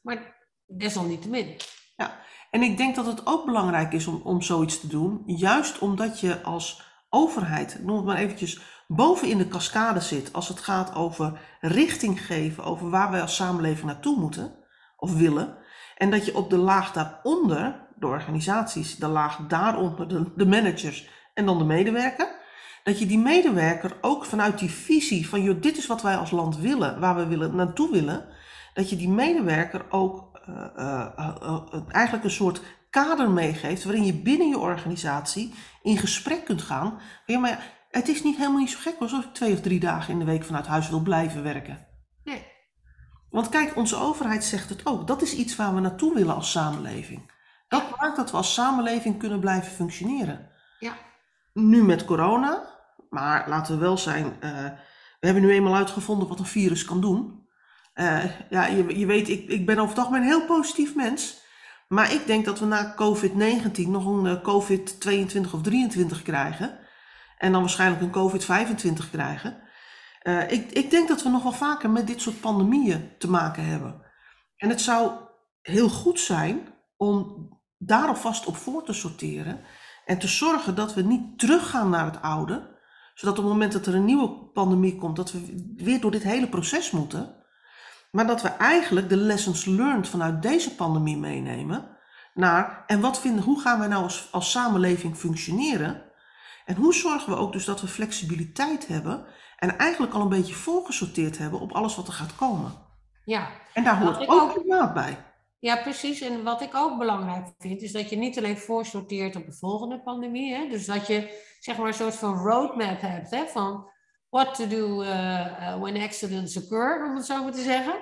Maar 0.03 0.47
desalniettemin. 0.66 1.57
Ja, 1.99 2.19
en 2.51 2.63
ik 2.63 2.77
denk 2.77 2.95
dat 2.95 3.07
het 3.07 3.27
ook 3.27 3.45
belangrijk 3.45 3.93
is 3.93 4.07
om, 4.07 4.21
om 4.25 4.43
zoiets 4.43 4.81
te 4.81 4.87
doen, 4.87 5.23
juist 5.27 5.79
omdat 5.79 6.21
je 6.21 6.43
als 6.43 6.83
overheid, 7.11 7.79
noem 7.83 7.97
het 7.97 8.05
maar 8.05 8.17
eventjes, 8.17 8.61
boven 8.87 9.29
in 9.29 9.39
de 9.39 9.49
cascade 9.49 10.01
zit 10.01 10.33
als 10.33 10.49
het 10.49 10.61
gaat 10.61 10.95
over 10.95 11.41
richting 11.61 12.27
geven, 12.27 12.65
over 12.65 12.91
waar 12.91 13.11
wij 13.11 13.21
als 13.21 13.37
samenleving 13.37 13.87
naartoe 13.87 14.19
moeten 14.19 14.55
of 14.97 15.15
willen. 15.15 15.57
En 15.97 16.11
dat 16.11 16.25
je 16.25 16.37
op 16.37 16.51
de 16.51 16.57
laag 16.57 16.93
daaronder, 16.93 17.89
de 17.97 18.07
organisaties, 18.07 18.97
de 18.97 19.09
laag 19.09 19.37
daaronder, 19.37 20.09
de, 20.09 20.33
de 20.37 20.47
managers 20.47 21.09
en 21.35 21.47
dan 21.47 21.59
de 21.59 21.65
medewerker, 21.65 22.37
dat 22.83 22.99
je 22.99 23.07
die 23.07 23.19
medewerker 23.19 23.97
ook 24.01 24.25
vanuit 24.25 24.59
die 24.59 24.71
visie 24.71 25.29
van, 25.29 25.43
joh, 25.43 25.63
dit 25.63 25.77
is 25.77 25.87
wat 25.87 26.03
wij 26.03 26.17
als 26.17 26.31
land 26.31 26.59
willen, 26.59 27.01
waar 27.01 27.17
we 27.17 27.27
willen, 27.27 27.57
naartoe 27.57 27.91
willen, 27.91 28.29
dat 28.75 28.91
je 28.91 28.97
die 28.97 29.09
medewerker 29.09 29.91
ook 29.91 30.38
eigenlijk 31.89 32.25
een 32.25 32.31
soort 32.31 32.63
kader 32.91 33.31
meegeeft 33.31 33.85
waarin 33.85 34.05
je 34.05 34.15
binnen 34.15 34.49
je 34.49 34.59
organisatie 34.59 35.55
in 35.83 35.97
gesprek 35.97 36.45
kunt 36.45 36.63
gaan. 36.63 37.01
Ja, 37.27 37.39
maar 37.39 37.77
het 37.91 38.09
is 38.09 38.23
niet 38.23 38.37
helemaal 38.37 38.59
niet 38.59 38.71
zo 38.71 38.79
gek 38.81 38.97
alsof 38.99 39.25
ik 39.25 39.35
twee 39.35 39.53
of 39.53 39.61
drie 39.61 39.81
dagen 39.81 40.13
in 40.13 40.19
de 40.19 40.25
week 40.25 40.45
vanuit 40.45 40.67
huis 40.67 40.89
wil 40.89 41.01
blijven 41.01 41.43
werken. 41.43 41.87
Nee. 42.25 42.47
Want 43.31 43.49
kijk, 43.49 43.77
onze 43.77 43.97
overheid 43.97 44.45
zegt 44.45 44.69
het 44.69 44.87
ook. 44.87 45.07
Dat 45.07 45.23
is 45.23 45.35
iets 45.35 45.57
waar 45.57 45.75
we 45.75 45.81
naartoe 45.81 46.15
willen 46.15 46.35
als 46.35 46.51
samenleving. 46.51 47.33
Dat 47.69 47.97
maakt 47.97 48.17
dat 48.17 48.31
we 48.31 48.37
als 48.37 48.55
samenleving 48.55 49.19
kunnen 49.19 49.41
blijven 49.41 49.73
functioneren. 49.73 50.51
Ja. 50.79 50.93
Nu 51.53 51.85
met 51.85 52.05
corona, 52.05 52.63
maar 53.11 53.49
laten 53.49 53.75
we 53.75 53.81
wel 53.81 53.99
zijn, 53.99 54.25
uh, 54.27 54.51
we 55.21 55.27
hebben 55.27 55.43
nu 55.43 55.51
eenmaal 55.51 55.75
uitgevonden 55.75 56.29
wat 56.29 56.39
een 56.39 56.47
virus 56.47 56.85
kan 56.85 57.01
doen. 57.01 57.38
Uh, 58.01 58.25
ja, 58.51 58.67
je, 58.67 58.99
je 58.99 59.07
weet, 59.07 59.29
ik, 59.29 59.49
ik 59.49 59.67
ben 59.67 59.79
over 59.79 59.89
het 59.89 59.99
algemeen 59.99 60.21
een 60.21 60.29
heel 60.29 60.47
positief 60.47 60.95
mens. 60.95 61.41
Maar 61.89 62.13
ik 62.13 62.27
denk 62.27 62.45
dat 62.45 62.59
we 62.59 62.67
na 62.67 62.95
COVID-19 62.95 63.89
nog 63.89 64.07
een 64.07 64.25
uh, 64.25 64.43
COVID-22 64.43 65.51
of 65.53 65.63
23 65.63 66.23
krijgen. 66.23 66.79
En 67.39 67.53
dan 67.53 67.61
waarschijnlijk 67.61 68.03
een 68.03 68.33
COVID-25 69.03 69.11
krijgen. 69.11 69.57
Uh, 70.23 70.51
ik, 70.51 70.73
ik 70.73 70.91
denk 70.91 71.09
dat 71.09 71.23
we 71.23 71.29
nog 71.29 71.43
wel 71.43 71.53
vaker 71.53 71.91
met 71.91 72.07
dit 72.07 72.21
soort 72.21 72.41
pandemieën 72.41 73.11
te 73.19 73.31
maken 73.31 73.65
hebben. 73.65 74.03
En 74.57 74.69
het 74.69 74.81
zou 74.81 75.13
heel 75.63 75.89
goed 75.89 76.21
zijn 76.21 76.61
om 76.97 77.49
daar 77.79 78.09
alvast 78.09 78.47
op 78.47 78.57
voor 78.57 78.85
te 78.85 78.93
sorteren. 78.93 79.61
En 80.05 80.19
te 80.19 80.29
zorgen 80.29 80.75
dat 80.75 80.95
we 80.95 81.03
niet 81.03 81.39
teruggaan 81.39 81.91
naar 81.91 82.05
het 82.05 82.23
oude. 82.23 82.77
Zodat 83.15 83.39
op 83.39 83.45
het 83.45 83.53
moment 83.53 83.73
dat 83.73 83.87
er 83.87 83.95
een 83.95 84.05
nieuwe 84.05 84.51
pandemie 84.53 84.97
komt, 84.97 85.17
dat 85.17 85.33
we 85.33 85.73
weer 85.77 86.01
door 86.01 86.11
dit 86.11 86.23
hele 86.23 86.49
proces 86.49 86.91
moeten. 86.91 87.38
Maar 88.11 88.27
dat 88.27 88.42
we 88.42 88.49
eigenlijk 88.49 89.09
de 89.09 89.16
lessons 89.16 89.64
learned 89.64 90.09
vanuit 90.09 90.42
deze 90.42 90.75
pandemie 90.75 91.16
meenemen 91.16 91.97
naar 92.35 92.85
en 92.87 93.01
wat 93.01 93.21
vinden, 93.21 93.44
hoe 93.44 93.61
gaan 93.61 93.79
wij 93.79 93.88
nou 93.88 94.03
als, 94.03 94.29
als 94.33 94.51
samenleving 94.51 95.16
functioneren? 95.16 96.03
En 96.64 96.75
hoe 96.75 96.94
zorgen 96.94 97.33
we 97.33 97.38
ook 97.38 97.53
dus 97.53 97.64
dat 97.64 97.81
we 97.81 97.87
flexibiliteit 97.87 98.87
hebben 98.87 99.27
en 99.57 99.79
eigenlijk 99.79 100.12
al 100.12 100.21
een 100.21 100.29
beetje 100.29 100.55
voorgesorteerd 100.55 101.38
hebben 101.38 101.61
op 101.61 101.73
alles 101.73 101.97
wat 101.97 102.07
er 102.07 102.12
gaat 102.12 102.37
komen? 102.37 102.73
Ja. 103.25 103.49
En 103.75 103.85
daar 103.85 104.03
hoort 104.03 104.29
ook 104.29 104.53
klimaat 104.53 104.94
bij. 104.94 105.16
Ja, 105.59 105.77
precies. 105.77 106.21
En 106.21 106.42
wat 106.42 106.61
ik 106.61 106.75
ook 106.75 106.99
belangrijk 106.99 107.47
vind, 107.59 107.83
is 107.83 107.92
dat 107.92 108.11
je 108.11 108.16
niet 108.16 108.38
alleen 108.38 108.59
voorsorteert 108.59 109.37
op 109.37 109.47
de 109.47 109.53
volgende 109.53 110.01
pandemie. 110.01 110.55
Hè? 110.55 110.68
Dus 110.68 110.87
dat 110.87 111.07
je 111.07 111.44
zeg 111.61 111.77
maar 111.77 111.87
een 111.87 111.94
soort 111.94 112.16
van 112.16 112.35
roadmap 112.35 113.01
hebt 113.01 113.31
hè? 113.31 113.47
van 113.47 113.90
what 114.31 114.55
to 114.55 114.67
do 114.67 115.03
uh, 115.03 115.07
uh, 115.07 115.81
when 115.81 115.97
accidents 115.97 116.57
occur, 116.57 117.05
om 117.05 117.17
het 117.17 117.25
zo 117.27 117.43
maar 117.43 117.53
te 117.53 117.62
zeggen. 117.62 117.95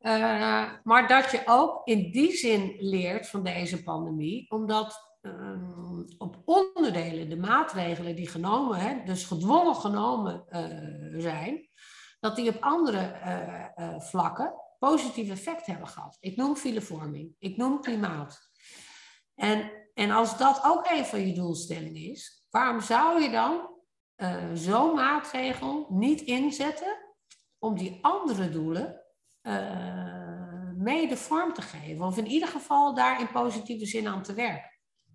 Uh, 0.00 0.72
maar 0.82 1.08
dat 1.08 1.30
je 1.30 1.42
ook 1.46 1.86
in 1.86 2.10
die 2.10 2.32
zin 2.32 2.76
leert 2.78 3.28
van 3.28 3.42
deze 3.42 3.82
pandemie, 3.82 4.50
omdat 4.50 5.16
um, 5.20 6.04
op 6.18 6.42
onderdelen 6.44 7.28
de 7.28 7.36
maatregelen 7.36 8.16
die 8.16 8.28
genomen, 8.28 8.78
hè, 8.78 9.02
dus 9.04 9.24
gedwongen 9.24 9.74
genomen 9.74 10.44
zijn, 11.16 11.68
dat 12.20 12.36
die 12.36 12.48
op 12.48 12.62
andere 12.62 13.20
vlakken 13.98 14.54
positief 14.78 15.30
effect 15.30 15.66
hebben 15.66 15.88
gehad. 15.88 16.16
Ik 16.20 16.36
noem 16.36 16.56
filevorming, 16.56 17.34
ik 17.38 17.56
noem 17.56 17.80
klimaat. 17.80 18.50
En, 19.34 19.72
en 19.94 20.10
als 20.10 20.38
dat 20.38 20.60
ook 20.64 20.90
een 20.90 21.04
van 21.04 21.26
je 21.26 21.34
doelstellingen 21.34 22.10
is, 22.10 22.46
waarom 22.50 22.80
zou 22.80 23.22
je 23.22 23.30
dan 23.30 23.71
uh, 24.22 24.34
zo'n 24.54 24.94
maatregel 24.94 25.86
niet 25.88 26.20
inzetten 26.20 26.96
om 27.58 27.76
die 27.78 27.98
andere 28.02 28.50
doelen 28.50 29.00
uh, 29.42 29.54
mede 30.76 31.16
vorm 31.16 31.52
te 31.52 31.62
geven. 31.62 32.04
Of 32.04 32.16
in 32.16 32.26
ieder 32.26 32.48
geval 32.48 32.94
daar 32.94 33.20
in 33.20 33.30
positieve 33.30 33.86
zin 33.86 34.08
aan 34.08 34.22
te 34.22 34.34
werken. 34.34 34.70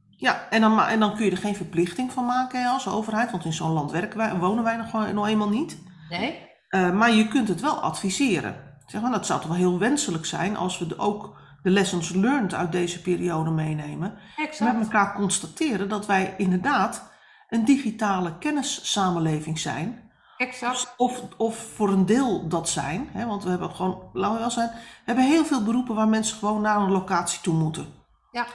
Ja, 0.09 0.49
en 0.49 0.61
dan, 0.61 0.81
en 0.81 0.99
dan 0.99 1.15
kun 1.15 1.25
je 1.25 1.31
er 1.31 1.37
geen 1.37 1.55
verplichting 1.55 2.11
van 2.11 2.25
maken 2.25 2.61
hè, 2.61 2.69
als 2.69 2.87
overheid, 2.87 3.31
want 3.31 3.45
in 3.45 3.53
zo'n 3.53 3.71
land 3.71 3.91
werken 3.91 4.17
wij, 4.17 4.35
wonen 4.35 4.63
wij 4.63 4.77
nog, 4.77 5.11
nog 5.13 5.27
eenmaal 5.27 5.49
niet. 5.49 5.77
Nee. 6.09 6.45
Uh, 6.69 6.93
maar 6.93 7.11
je 7.11 7.27
kunt 7.27 7.47
het 7.47 7.61
wel 7.61 7.81
adviseren. 7.81 8.79
Zeg 8.85 9.01
maar, 9.01 9.11
dat 9.11 9.25
zou 9.25 9.39
toch 9.39 9.49
wel 9.49 9.57
heel 9.57 9.79
wenselijk 9.79 10.25
zijn 10.25 10.57
als 10.57 10.77
we 10.79 10.87
de, 10.87 10.97
ook 10.97 11.35
de 11.63 11.69
lessons 11.69 12.09
learned 12.09 12.53
uit 12.53 12.71
deze 12.71 13.01
periode 13.01 13.51
meenemen. 13.51 14.17
Exact. 14.37 14.71
En 14.71 14.77
met 14.77 14.83
elkaar 14.83 15.13
constateren 15.13 15.89
dat 15.89 16.05
wij 16.05 16.33
inderdaad 16.37 17.11
een 17.47 17.65
digitale 17.65 18.37
kennissamenleving 18.37 19.59
zijn. 19.59 20.11
Exact. 20.37 20.93
Of, 20.97 21.23
of 21.37 21.57
voor 21.57 21.89
een 21.89 22.05
deel 22.05 22.47
dat 22.47 22.69
zijn. 22.69 23.09
Hè, 23.11 23.25
want 23.25 23.43
we 23.43 23.49
hebben 23.49 23.75
gewoon, 23.75 24.09
laten 24.13 24.33
we 24.33 24.39
wel 24.39 24.51
zijn, 24.51 24.69
we 24.69 24.79
hebben 25.05 25.25
heel 25.25 25.45
veel 25.45 25.63
beroepen 25.63 25.95
waar 25.95 26.07
mensen 26.07 26.37
gewoon 26.37 26.61
naar 26.61 26.77
een 26.77 26.91
locatie 26.91 27.41
toe 27.41 27.53
moeten. 27.53 27.93
Ja. 28.31 28.45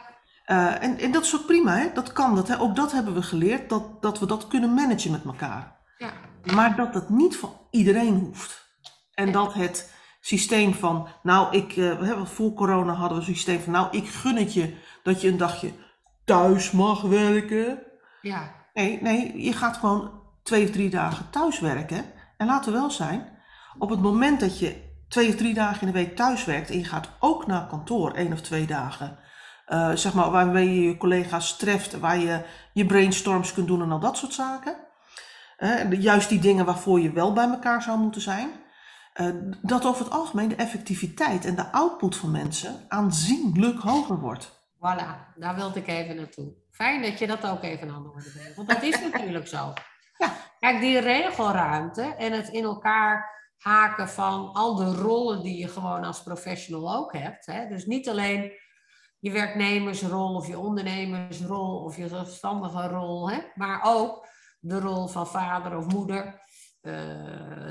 Uh, 0.46 0.82
en, 0.82 0.98
en 0.98 1.12
dat 1.12 1.24
is 1.24 1.34
ook 1.34 1.46
prima, 1.46 1.76
hè? 1.76 1.92
dat 1.94 2.12
kan. 2.12 2.34
Dat, 2.34 2.48
hè? 2.48 2.60
Ook 2.60 2.76
dat 2.76 2.92
hebben 2.92 3.14
we 3.14 3.22
geleerd, 3.22 3.68
dat, 3.68 4.02
dat 4.02 4.18
we 4.18 4.26
dat 4.26 4.48
kunnen 4.48 4.74
managen 4.74 5.10
met 5.10 5.24
elkaar. 5.24 5.76
Ja. 5.98 6.12
Maar 6.54 6.76
dat 6.76 6.94
het 6.94 7.08
niet 7.08 7.36
van 7.36 7.60
iedereen 7.70 8.14
hoeft. 8.14 8.70
En 9.14 9.26
ja. 9.26 9.32
dat 9.32 9.54
het 9.54 9.94
systeem 10.20 10.74
van, 10.74 11.08
nou, 11.22 11.56
ik, 11.56 11.76
uh, 11.76 12.24
voor 12.24 12.52
corona 12.52 12.92
hadden 12.92 13.18
we 13.18 13.24
een 13.24 13.34
systeem 13.34 13.60
van, 13.60 13.72
nou, 13.72 13.88
ik 13.90 14.08
gun 14.08 14.36
het 14.36 14.54
je 14.54 14.76
dat 15.02 15.20
je 15.20 15.28
een 15.28 15.36
dagje 15.36 15.72
thuis 16.24 16.70
mag 16.70 17.02
werken. 17.02 17.82
Ja. 18.20 18.61
Nee, 18.72 19.02
nee, 19.02 19.42
je 19.42 19.52
gaat 19.52 19.76
gewoon 19.76 20.20
twee 20.42 20.64
of 20.64 20.70
drie 20.70 20.90
dagen 20.90 21.30
thuis 21.30 21.60
werken. 21.60 22.04
En 22.36 22.46
laten 22.46 22.72
we 22.72 22.78
wel 22.78 22.90
zijn, 22.90 23.28
op 23.78 23.90
het 23.90 24.00
moment 24.00 24.40
dat 24.40 24.58
je 24.58 24.90
twee 25.08 25.28
of 25.28 25.34
drie 25.34 25.54
dagen 25.54 25.80
in 25.80 25.86
de 25.86 25.98
week 25.98 26.16
thuis 26.16 26.44
werkt 26.44 26.70
en 26.70 26.78
je 26.78 26.84
gaat 26.84 27.08
ook 27.18 27.46
naar 27.46 27.66
kantoor 27.66 28.12
één 28.12 28.32
of 28.32 28.40
twee 28.40 28.66
dagen, 28.66 29.18
uh, 29.68 29.90
zeg 29.94 30.14
maar, 30.14 30.30
waarmee 30.30 30.74
je 30.74 30.88
je 30.88 30.96
collega's 30.96 31.56
treft, 31.56 31.98
waar 31.98 32.18
je 32.18 32.44
je 32.72 32.86
brainstorms 32.86 33.52
kunt 33.52 33.66
doen 33.66 33.82
en 33.82 33.92
al 33.92 34.00
dat 34.00 34.16
soort 34.16 34.32
zaken. 34.32 34.76
Juist 35.90 36.28
die 36.28 36.38
dingen 36.38 36.64
waarvoor 36.64 37.00
je 37.00 37.12
wel 37.12 37.32
bij 37.32 37.48
elkaar 37.48 37.82
zou 37.82 37.98
moeten 37.98 38.20
zijn. 38.20 38.50
Uh, 39.20 39.26
dat 39.62 39.86
over 39.86 40.04
het 40.04 40.14
algemeen 40.14 40.48
de 40.48 40.54
effectiviteit 40.54 41.44
en 41.44 41.54
de 41.54 41.72
output 41.72 42.16
van 42.16 42.30
mensen 42.30 42.84
aanzienlijk 42.88 43.78
hoger 43.80 44.20
wordt. 44.20 44.64
Voilà, 44.76 45.36
daar 45.36 45.54
wilde 45.54 45.78
ik 45.78 45.86
even 45.86 46.16
naartoe. 46.16 46.61
Fijn 46.72 47.02
dat 47.02 47.18
je 47.18 47.26
dat 47.26 47.46
ook 47.46 47.62
even 47.62 47.90
aan 47.90 48.02
de 48.02 48.08
orde 48.08 48.30
brengt. 48.30 48.56
Want 48.56 48.68
dat 48.68 48.82
is 48.82 49.00
natuurlijk 49.10 49.46
zo. 49.46 49.72
Ja. 50.18 50.32
Kijk, 50.58 50.80
die 50.80 50.98
regelruimte 50.98 52.02
en 52.02 52.32
het 52.32 52.48
in 52.48 52.64
elkaar 52.64 53.40
haken 53.56 54.08
van 54.08 54.52
al 54.52 54.74
de 54.74 54.94
rollen 54.94 55.42
die 55.42 55.58
je 55.58 55.68
gewoon 55.68 56.04
als 56.04 56.22
professional 56.22 56.94
ook 56.94 57.12
hebt. 57.12 57.46
Hè? 57.46 57.68
Dus 57.68 57.86
niet 57.86 58.08
alleen 58.08 58.52
je 59.18 59.30
werknemersrol 59.30 60.34
of 60.34 60.46
je 60.46 60.58
ondernemersrol 60.58 61.84
of 61.84 61.96
je 61.96 62.08
zelfstandige 62.08 62.88
rol, 62.88 63.30
hè? 63.30 63.38
maar 63.54 63.80
ook 63.84 64.26
de 64.60 64.80
rol 64.80 65.06
van 65.06 65.26
vader 65.26 65.76
of 65.76 65.86
moeder, 65.86 66.24
uh, 66.82 66.92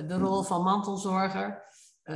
de 0.07 0.17
rol 0.17 0.43
van 0.43 0.63
mantelzorger, 0.63 1.63
uh, 2.03 2.15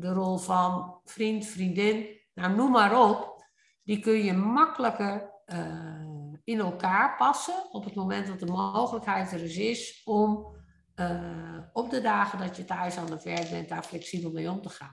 de 0.00 0.12
rol 0.12 0.38
van 0.38 1.00
vriend, 1.04 1.46
vriendin, 1.46 2.06
nou 2.34 2.54
noem 2.54 2.70
maar 2.70 3.00
op. 3.00 3.44
Die 3.82 4.00
kun 4.00 4.24
je 4.24 4.32
makkelijker 4.32 5.33
uh, 5.46 6.34
in 6.44 6.58
elkaar 6.58 7.16
passen 7.16 7.72
op 7.72 7.84
het 7.84 7.94
moment 7.94 8.26
dat 8.26 8.40
de 8.40 8.46
mogelijkheid 8.46 9.32
er 9.32 9.42
eens 9.42 9.56
is 9.56 10.02
om 10.04 10.56
uh, 10.96 11.58
op 11.72 11.90
de 11.90 12.00
dagen 12.00 12.38
dat 12.38 12.56
je 12.56 12.64
thuis 12.64 12.96
aan 12.96 13.10
het 13.10 13.22
werk 13.22 13.50
bent, 13.50 13.68
daar 13.68 13.82
flexibel 13.82 14.30
mee 14.30 14.50
om 14.50 14.62
te 14.62 14.68
gaan. 14.68 14.90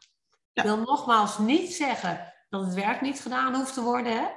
Ja. 0.51 0.63
Ik 0.63 0.69
wil 0.69 0.77
nogmaals 0.77 1.37
niet 1.37 1.73
zeggen 1.73 2.33
dat 2.49 2.65
het 2.65 2.73
werk 2.73 3.01
niet 3.01 3.21
gedaan 3.21 3.55
hoeft 3.55 3.73
te 3.73 3.81
worden. 3.81 4.13
Hè? 4.13 4.27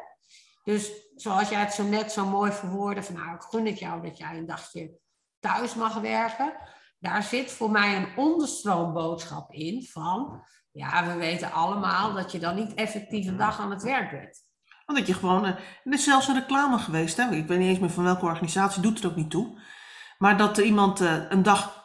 Dus 0.64 0.92
zoals 1.14 1.48
jij 1.48 1.60
het 1.60 1.72
zo 1.72 1.82
net 1.82 2.12
zo 2.12 2.26
mooi 2.26 2.52
verwoordde, 2.52 3.02
van 3.02 3.14
nou, 3.14 3.34
ik 3.34 3.42
gun 3.42 3.66
het 3.66 3.78
jou 3.78 4.02
dat 4.02 4.18
jij 4.18 4.36
een 4.36 4.46
dagje 4.46 4.98
thuis 5.40 5.74
mag 5.74 6.00
werken. 6.00 6.54
Daar 6.98 7.22
zit 7.22 7.52
voor 7.52 7.70
mij 7.70 7.96
een 7.96 8.16
onderstroomboodschap 8.16 9.52
in 9.52 9.82
van, 9.82 10.44
ja, 10.70 11.06
we 11.06 11.14
weten 11.14 11.52
allemaal 11.52 12.12
dat 12.12 12.32
je 12.32 12.38
dan 12.38 12.54
niet 12.54 12.74
effectief 12.74 13.26
een 13.26 13.36
dag 13.36 13.60
aan 13.60 13.70
het 13.70 13.82
werk 13.82 14.10
bent. 14.10 14.43
Want 14.86 14.98
dat 14.98 15.06
je 15.06 15.14
gewoon, 15.14 15.44
er 15.44 15.58
is 15.84 16.04
zelfs 16.04 16.28
een 16.28 16.34
reclame 16.34 16.78
geweest, 16.78 17.16
hè? 17.16 17.30
ik 17.30 17.46
weet 17.46 17.58
niet 17.58 17.68
eens 17.68 17.78
meer 17.78 17.90
van 17.90 18.04
welke 18.04 18.24
organisatie, 18.24 18.82
doet 18.82 18.96
het 18.96 19.06
ook 19.06 19.16
niet 19.16 19.30
toe. 19.30 19.58
Maar 20.18 20.36
dat 20.36 20.58
er 20.58 20.64
iemand 20.64 21.00
uh, 21.00 21.12
een 21.28 21.42
dag 21.42 21.84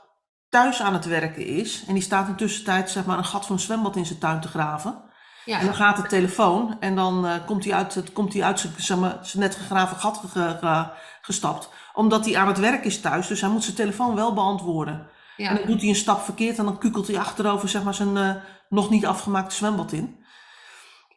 thuis 0.49 0.81
aan 0.81 0.93
het 0.93 1.05
werken 1.05 1.45
is 1.45 1.83
en 1.87 1.93
die 1.93 2.03
staat 2.03 2.27
in 2.27 2.35
tussentijd 2.35 2.89
zeg 2.89 3.05
maar 3.05 3.17
een 3.17 3.25
gat 3.25 3.45
van 3.45 3.55
een 3.55 3.61
zwembad 3.61 3.95
in 3.95 4.05
zijn 4.05 4.19
tuin 4.19 4.41
te 4.41 4.47
graven. 4.47 5.01
Ja. 5.45 5.59
En 5.59 5.65
dan 5.65 5.75
gaat 5.75 5.97
de 5.97 6.07
telefoon 6.07 6.77
en 6.79 6.95
dan 6.95 7.25
uh, 7.25 7.33
komt 7.45 7.63
hij 7.65 7.73
uit, 7.73 8.13
komt 8.13 8.33
hij 8.33 8.43
uit 8.43 8.59
zijn, 8.59 8.73
zeg 8.77 8.97
maar, 8.97 9.17
zijn 9.21 9.43
net 9.43 9.55
gegraven 9.55 9.97
gat 9.97 10.21
ge, 10.31 10.57
ge, 10.59 10.91
gestapt. 11.21 11.69
Omdat 11.93 12.25
hij 12.25 12.37
aan 12.37 12.47
het 12.47 12.59
werk 12.59 12.85
is 12.85 13.01
thuis, 13.01 13.27
dus 13.27 13.41
hij 13.41 13.49
moet 13.49 13.63
zijn 13.63 13.75
telefoon 13.75 14.15
wel 14.15 14.33
beantwoorden. 14.33 15.07
Ja. 15.37 15.49
En 15.49 15.55
dan 15.55 15.65
doet 15.65 15.79
hij 15.79 15.89
een 15.89 15.95
stap 15.95 16.21
verkeerd 16.21 16.57
en 16.57 16.65
dan 16.65 16.77
kukelt 16.77 17.07
hij 17.07 17.19
achterover 17.19 17.69
zeg 17.69 17.83
maar, 17.83 17.93
zijn 17.93 18.15
uh, 18.15 18.31
nog 18.69 18.89
niet 18.89 19.05
afgemaakte 19.05 19.55
zwembad 19.55 19.91
in. 19.91 20.18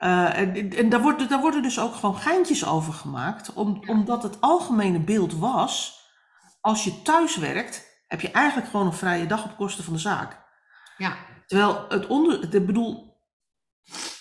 Uh, 0.04 0.38
en, 0.38 0.70
en 0.70 0.88
daar, 0.88 1.00
wordt, 1.00 1.28
daar 1.28 1.40
worden 1.40 1.62
dus 1.62 1.78
ook 1.78 1.94
gewoon 1.94 2.16
geintjes 2.16 2.66
over 2.66 2.92
gemaakt, 2.92 3.52
om, 3.52 3.82
omdat 3.86 4.22
het 4.22 4.40
algemene 4.40 4.98
beeld 4.98 5.38
was, 5.38 6.00
als 6.60 6.84
je 6.84 7.02
thuis 7.02 7.36
werkt, 7.36 8.04
heb 8.06 8.20
je 8.20 8.30
eigenlijk 8.30 8.70
gewoon 8.70 8.86
een 8.86 8.92
vrije 8.92 9.26
dag 9.26 9.44
op 9.44 9.56
kosten 9.56 9.84
van 9.84 9.92
de 9.92 9.98
zaak. 9.98 10.40
Ja, 10.96 11.16
Terwijl 11.52 11.84
het 11.88 12.06
onder, 12.06 12.54
ik 12.54 12.66
bedoel, 12.66 13.16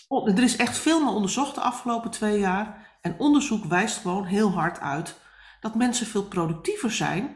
oh, 0.08 0.30
er 0.30 0.44
is 0.44 0.56
echt 0.56 0.78
veel 0.78 1.04
naar 1.04 1.14
onderzocht 1.14 1.56
de 1.56 1.62
afgelopen 1.62 2.12
twee 2.12 2.40
jaar. 2.40 2.98
En 3.02 3.20
onderzoek 3.20 3.66
wijst 3.66 3.98
gewoon 3.98 4.26
heel 4.26 4.52
hard 4.52 4.80
uit 4.80 5.20
dat 5.60 5.76
mensen 5.76 6.08
veel 6.08 6.24
productiever 6.24 6.92
zijn 6.92 7.36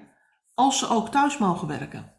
als 0.53 0.79
ze 0.79 0.89
ook 0.89 1.10
thuis 1.10 1.38
mogen 1.38 1.67
werken. 1.67 2.14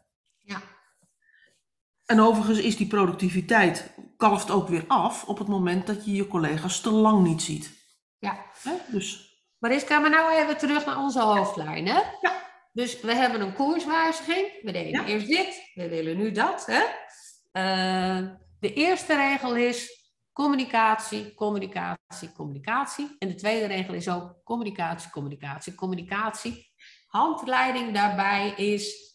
En 2.07 2.19
overigens 2.21 2.59
is 2.59 2.77
die 2.77 2.87
productiviteit, 2.87 3.89
kalft 4.17 4.51
ook 4.51 4.67
weer 4.67 4.83
af 4.87 5.23
op 5.23 5.37
het 5.37 5.47
moment 5.47 5.87
dat 5.87 6.05
je 6.05 6.11
je 6.11 6.27
collega's 6.27 6.81
te 6.81 6.89
lang 6.91 7.23
niet 7.23 7.41
ziet. 7.41 7.71
Ja. 8.19 8.45
Hè? 8.63 8.71
Dus, 8.91 9.35
Mariska, 9.59 9.99
maar 9.99 10.09
nou 10.09 10.31
even 10.31 10.57
terug 10.57 10.85
naar 10.85 10.97
onze 10.97 11.21
hoofdlijn. 11.21 11.87
Hè? 11.87 11.99
Ja. 12.21 12.45
Dus 12.73 13.01
we 13.01 13.13
hebben 13.15 13.41
een 13.41 13.53
koerswijziging. 13.53 14.47
We 14.61 14.71
deden 14.71 14.91
Ja. 14.91 15.05
eerst 15.05 15.27
dit, 15.27 15.71
we 15.73 15.89
willen 15.89 16.17
nu 16.17 16.31
dat. 16.31 16.65
Hè? 16.65 16.81
Eh, 17.51 18.27
de 18.59 18.73
eerste 18.73 19.15
regel 19.15 19.55
is 19.55 20.05
communicatie, 20.33 21.33
communicatie, 21.33 22.31
communicatie. 22.35 23.15
En 23.19 23.27
de 23.27 23.35
tweede 23.35 23.65
regel 23.65 23.93
is 23.93 24.09
ook 24.09 24.35
communicatie, 24.43 25.09
communicatie, 25.11 25.75
communicatie. 25.75 26.71
Handleiding 27.07 27.93
daarbij 27.93 28.49
is, 28.49 29.06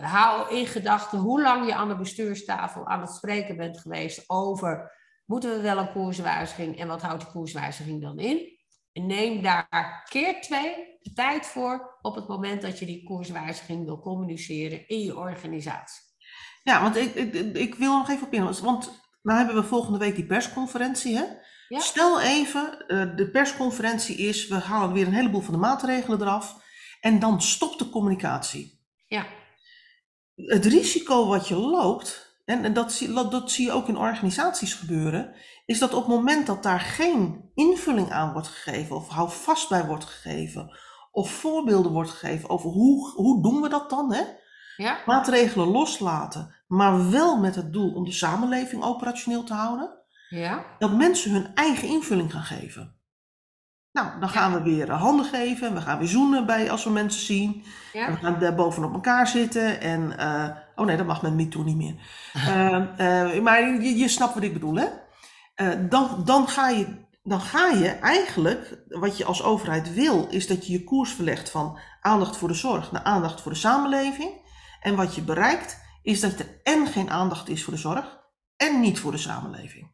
hou 0.00 0.54
in 0.54 0.66
gedachten 0.66 1.18
hoe 1.18 1.42
lang 1.42 1.66
je 1.66 1.74
aan 1.74 1.88
de 1.88 1.96
bestuurstafel 1.96 2.86
aan 2.86 3.00
het 3.00 3.10
spreken 3.10 3.56
bent 3.56 3.80
geweest 3.80 4.24
over, 4.26 4.92
moeten 5.24 5.50
we 5.50 5.60
wel 5.60 5.78
een 5.78 5.92
koerswijziging 5.92 6.78
en 6.78 6.88
wat 6.88 7.02
houdt 7.02 7.22
die 7.22 7.32
koerswijziging 7.32 8.02
dan 8.02 8.18
in? 8.18 8.58
En 8.92 9.06
neem 9.06 9.42
daar 9.42 10.04
keer 10.08 10.40
twee 10.40 10.98
de 11.02 11.12
tijd 11.12 11.46
voor 11.46 11.98
op 12.02 12.14
het 12.14 12.28
moment 12.28 12.62
dat 12.62 12.78
je 12.78 12.86
die 12.86 13.04
koerswijziging 13.04 13.84
wil 13.84 14.00
communiceren 14.00 14.88
in 14.88 15.00
je 15.00 15.16
organisatie. 15.16 16.02
ja, 16.62 16.82
want 16.82 16.96
ik, 16.96 17.14
ik, 17.14 17.34
ik 17.56 17.74
wil 17.74 17.98
nog 17.98 18.10
even 18.10 18.26
op 18.26 18.32
in. 18.32 18.60
Want 18.62 19.00
nou 19.22 19.38
hebben 19.38 19.56
we 19.56 19.62
volgende 19.62 19.98
week 19.98 20.14
die 20.14 20.26
persconferentie. 20.26 21.16
Hè? 21.16 21.24
Ja. 21.68 21.78
Stel 21.78 22.20
even, 22.20 22.86
eh, 22.86 23.16
de 23.16 23.30
persconferentie 23.30 24.16
is, 24.16 24.48
we 24.48 24.54
halen 24.54 24.92
weer 24.92 25.06
een 25.06 25.12
heleboel 25.12 25.40
van 25.40 25.54
de 25.54 25.60
maatregelen 25.60 26.20
eraf. 26.20 26.56
En 27.00 27.18
dan 27.18 27.42
stopt 27.42 27.78
de 27.78 27.90
communicatie. 27.90 28.78
Ja, 29.06 29.26
Het 30.46 30.64
risico 30.64 31.26
wat 31.26 31.48
je 31.48 31.56
loopt, 31.56 32.38
en, 32.44 32.64
en 32.64 32.72
dat, 32.72 32.92
zie, 32.92 33.12
dat, 33.12 33.50
zie 33.50 33.66
je 33.66 33.72
ook 33.72 33.88
in 33.88 33.96
organisaties 33.96 34.74
gebeuren, 34.74 35.34
is 35.66 35.78
dat 35.78 35.94
op 35.94 36.06
het 36.06 36.14
moment 36.14 36.46
dat 36.46 36.62
daar 36.62 36.80
geen 36.80 37.50
invulling 37.54 38.10
aan 38.10 38.32
wordt 38.32 38.48
gegeven, 38.48 38.96
of 38.96 39.08
houvast 39.08 39.68
bij 39.68 39.86
wordt 39.86 40.04
gegeven, 40.04 40.78
of 41.10 41.30
voorbeelden 41.30 41.92
wordt 41.92 42.10
gegeven 42.10 42.48
over 42.50 42.70
hoe, 42.70 43.10
hoe 43.10 43.42
doen 43.42 43.60
we 43.60 43.68
dat 43.68 43.90
dan, 43.90 44.12
hè? 44.12 44.22
ja, 44.76 44.98
maatregelen 45.06 45.68
loslaten, 45.68 46.54
maar 46.66 47.10
wel 47.10 47.38
met 47.38 47.54
het 47.54 47.72
doel 47.72 47.94
om 47.94 48.04
de 48.04 48.12
samenleving 48.12 48.82
operationeel 48.82 49.44
te 49.44 49.54
houden, 49.54 49.98
ja, 50.28 50.64
dat 50.78 50.92
mensen 50.92 51.32
hun 51.32 51.54
eigen 51.54 51.88
invulling 51.88 52.32
gaan 52.32 52.42
geven. 52.42 52.99
Nou, 53.92 54.20
dan 54.20 54.28
gaan 54.28 54.52
we 54.52 54.62
weer 54.62 54.90
eh, 54.90 55.00
handen 55.00 55.26
geven, 55.26 55.68
en 55.68 55.74
we 55.74 55.80
gaan 55.80 55.98
weer 55.98 56.08
zoenen 56.08 56.46
bij 56.46 56.70
als 56.70 56.84
we 56.84 56.90
mensen 56.90 57.24
zien. 57.24 57.64
En 57.92 58.12
we 58.12 58.18
gaan 58.18 58.38
daar 58.38 58.54
bovenop 58.54 58.92
elkaar 58.92 59.26
zitten 59.26 59.80
en, 59.80 60.18
eh, 60.18 60.56
oh 60.74 60.86
nee, 60.86 60.96
dat 60.96 61.06
mag 61.06 61.22
met 61.22 61.34
MeToo 61.34 61.62
niet 61.62 61.76
meer. 61.76 61.94
Eh, 62.34 63.34
eh, 63.34 63.42
maar 63.42 63.62
je, 63.62 63.96
je 63.96 64.08
snapt 64.08 64.34
wat 64.34 64.42
ik 64.42 64.52
bedoel, 64.52 64.74
hè? 64.74 64.86
Dan, 65.88 66.22
dan, 66.24 66.48
ga 66.48 66.68
je, 66.68 67.06
dan 67.22 67.40
ga 67.40 67.68
je 67.68 67.88
eigenlijk, 67.88 68.82
wat 68.88 69.16
je 69.16 69.24
als 69.24 69.42
overheid 69.42 69.94
wil, 69.94 70.26
is 70.30 70.46
dat 70.46 70.66
je 70.66 70.72
je 70.72 70.84
koers 70.84 71.12
verlegt 71.12 71.50
van 71.50 71.78
aandacht 72.00 72.36
voor 72.36 72.48
de 72.48 72.54
zorg 72.54 72.92
naar 72.92 73.02
aandacht 73.02 73.40
voor 73.40 73.52
de 73.52 73.58
samenleving. 73.58 74.30
En 74.80 74.96
wat 74.96 75.14
je 75.14 75.22
bereikt, 75.22 75.80
is 76.02 76.20
dat 76.20 76.38
er 76.38 76.60
en 76.62 76.86
geen 76.86 77.10
aandacht 77.10 77.48
is 77.48 77.64
voor 77.64 77.72
de 77.72 77.78
zorg 77.78 78.20
en 78.56 78.80
niet 78.80 78.98
voor 78.98 79.12
de 79.12 79.18
samenleving. 79.18 79.90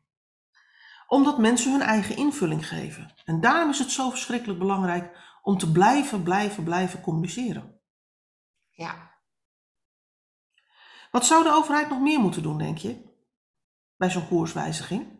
Omdat 1.06 1.38
mensen 1.38 1.72
hun 1.72 1.80
eigen 1.80 2.16
invulling 2.16 2.68
geven. 2.68 3.14
En 3.24 3.40
daarom 3.40 3.70
is 3.70 3.78
het 3.78 3.90
zo 3.90 4.10
verschrikkelijk 4.10 4.58
belangrijk 4.58 5.16
om 5.42 5.58
te 5.58 5.72
blijven, 5.72 6.22
blijven, 6.22 6.64
blijven 6.64 7.00
communiceren. 7.00 7.80
ja. 8.70 9.14
Wat 11.10 11.26
zou 11.26 11.44
de 11.44 11.52
overheid 11.52 11.88
nog 11.88 12.00
meer 12.00 12.20
moeten 12.20 12.42
doen, 12.42 12.58
denk 12.58 12.78
je? 12.78 13.04
Bij 13.96 14.10
zo'n 14.10 14.28
koerswijziging? 14.28 15.16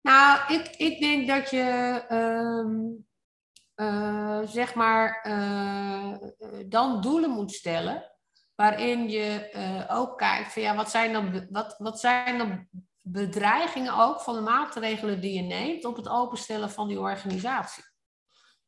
Nou, 0.00 0.54
ik, 0.54 0.68
ik 0.76 1.00
denk 1.00 1.28
dat 1.28 1.50
je, 1.50 1.62
ehm, 2.08 2.76
eh, 3.74 4.48
zeg 4.48 4.74
maar, 4.74 5.22
eh, 5.22 6.14
dan 6.66 7.00
doelen 7.00 7.30
moet 7.30 7.52
stellen. 7.52 8.15
Waarin 8.56 9.08
je 9.08 9.50
eh, 9.50 9.96
ook 9.96 10.18
kijkt 10.18 10.52
van 10.52 10.62
ja, 10.62 10.74
wat 10.74 10.90
zijn, 10.90 11.12
dan, 11.12 11.46
wat, 11.50 11.74
wat 11.78 12.00
zijn 12.00 12.38
dan 12.38 12.68
bedreigingen 13.00 13.94
ook 13.94 14.20
van 14.20 14.34
de 14.34 14.40
maatregelen 14.40 15.20
die 15.20 15.34
je 15.34 15.42
neemt 15.42 15.84
op 15.84 15.96
het 15.96 16.08
openstellen 16.08 16.70
van 16.70 16.88
die 16.88 17.00
organisatie. 17.00 17.84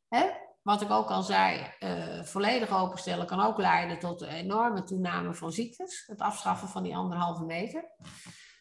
Hè? 0.07 0.29
Wat 0.61 0.81
ik 0.81 0.91
ook 0.91 1.09
al 1.09 1.23
zei, 1.23 1.73
eh, 1.79 2.23
volledig 2.23 2.71
openstellen 2.71 3.25
kan 3.25 3.41
ook 3.41 3.57
leiden 3.57 3.99
tot 3.99 4.21
een 4.21 4.29
enorme 4.29 4.83
toename 4.83 5.33
van 5.33 5.51
ziektes. 5.51 6.03
Het 6.07 6.19
afschaffen 6.19 6.67
van 6.67 6.83
die 6.83 6.95
anderhalve 6.95 7.43
meter. 7.43 7.83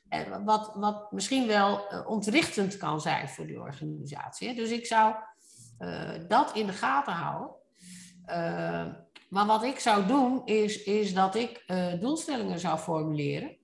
En 0.08 0.44
wat, 0.44 0.74
wat 0.74 1.12
misschien 1.12 1.46
wel 1.46 1.88
eh, 1.88 2.06
ontrichtend 2.06 2.76
kan 2.76 3.00
zijn 3.00 3.28
voor 3.28 3.46
die 3.46 3.60
organisatie. 3.60 4.48
hè. 4.48 4.54
Dus 4.54 4.70
ik 4.70 4.86
zou 4.86 5.14
dat 6.28 6.52
in 6.54 6.66
de 6.66 6.72
gaten 6.72 7.12
houden. 7.12 7.56
Maar 9.28 9.46
wat 9.46 9.62
ik 9.62 9.78
zou 9.78 10.06
doen, 10.06 10.42
is, 10.44 10.82
is 10.82 11.14
dat 11.14 11.34
ik 11.34 11.62
eh, 11.66 12.00
doelstellingen 12.00 12.58
zou 12.58 12.78
formuleren. 12.78 13.56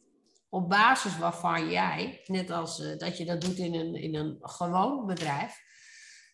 Op 0.49 0.69
basis 0.69 1.19
waarvan 1.19 1.71
jij, 1.71 2.23
net 2.27 2.51
als 2.51 2.81
eh, 2.81 2.99
dat 2.99 3.17
je 3.19 3.25
dat 3.25 3.41
doet 3.41 3.57
in 3.57 3.75
een, 3.75 3.95
in 3.95 4.15
een 4.15 4.39
gewoon 4.41 5.07
bedrijf, 5.07 5.63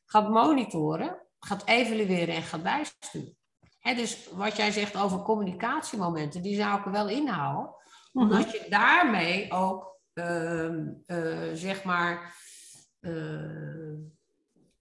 gaat 0.07 0.29
monitoren, 0.29 1.27
gaat 1.39 1.67
evalueren 1.67 2.35
en 2.35 2.43
gaat 2.43 2.63
bijsturen. 2.63 3.37
Hè, 3.79 3.95
dus 3.95 4.29
wat 4.33 4.57
jij 4.57 4.71
zegt 4.71 4.97
over 4.97 5.23
communicatiemomenten, 5.23 6.43
die 6.43 6.57
zou 6.57 6.79
ik 6.79 6.85
er 6.85 6.93
wel 6.93 7.09
inhouden. 7.09 7.75
Omdat 8.13 8.51
je 8.51 8.67
daarmee 8.69 9.53
ook, 9.53 10.01
ehm, 10.13 10.89
eh, 11.07 11.51
zeg 11.53 11.85
maar, 11.85 12.35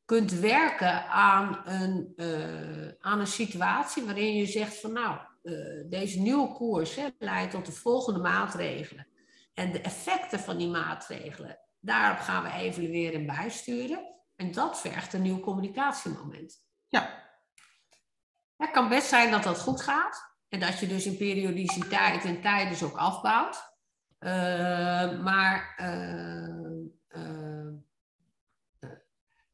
kunt 0.10 0.32
werken 0.32 1.08
aan 1.08 1.62
een, 1.65 2.13
eh, 2.15 2.88
aan 3.00 3.19
een 3.19 3.28
situatie 3.28 4.04
waarin 4.04 4.36
je 4.36 4.45
zegt 4.45 4.80
van 4.80 4.93
nou, 4.93 5.17
eh, 5.43 5.54
deze 5.89 6.19
nieuwe 6.19 6.54
koers 6.54 6.95
hè, 6.95 7.08
leidt 7.19 7.52
tot 7.52 7.65
de 7.65 7.72
volgende 7.72 8.19
maatregelen. 8.19 9.08
En 9.54 9.72
de 9.72 9.82
effecten 9.82 10.39
van 10.39 10.58
die 10.58 10.67
maatregelen, 10.67 11.60
daarop 11.80 12.19
gaan 12.19 12.43
we 12.43 12.52
evalueren 12.52 13.19
en 13.19 13.26
bijsturen. 13.26 14.15
En 14.36 14.52
dat 14.52 14.80
vergt 14.80 15.13
een 15.13 15.22
nieuw 15.22 15.39
communicatiemoment. 15.39 16.63
Ja, 16.88 17.28
Het 18.58 18.72
kan 18.72 18.89
best 18.89 19.08
zijn 19.08 19.32
dat 19.32 19.43
dat 19.43 19.60
goed 19.60 19.82
gaat. 19.82 20.36
En 20.48 20.60
dat 20.60 20.80
je 20.80 20.88
dus 20.88 21.06
in 21.06 21.17
periodiciteit 21.17 22.26
en 22.26 22.41
tijd 22.41 22.69
dus 22.69 22.84
ook 22.84 22.98
afbouwt. 22.98 23.74
Eh, 24.19 25.19
maar 25.19 25.76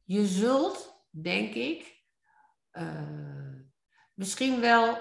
je 0.06 0.26
zult, 0.26 1.04
denk 1.10 1.54
ik, 1.54 2.04
eh, 2.70 3.54
misschien 4.14 4.60
wel 4.60 4.98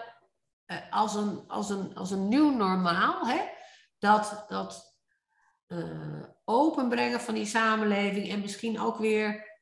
eh, 0.65 0.77
als, 0.91 1.15
een, 1.15 1.47
als, 1.47 1.69
een, 1.69 1.95
als 1.95 2.11
een 2.11 2.27
nieuw 2.27 2.49
normaal, 2.55 3.27
hè, 3.27 3.41
dat, 3.99 4.45
dat 4.47 4.97
eh, 5.67 6.23
openbrengen 6.45 7.21
van 7.21 7.33
die 7.33 7.45
samenleving 7.45 8.29
en 8.29 8.39
misschien 8.41 8.79
ook 8.79 8.97
weer 8.97 9.53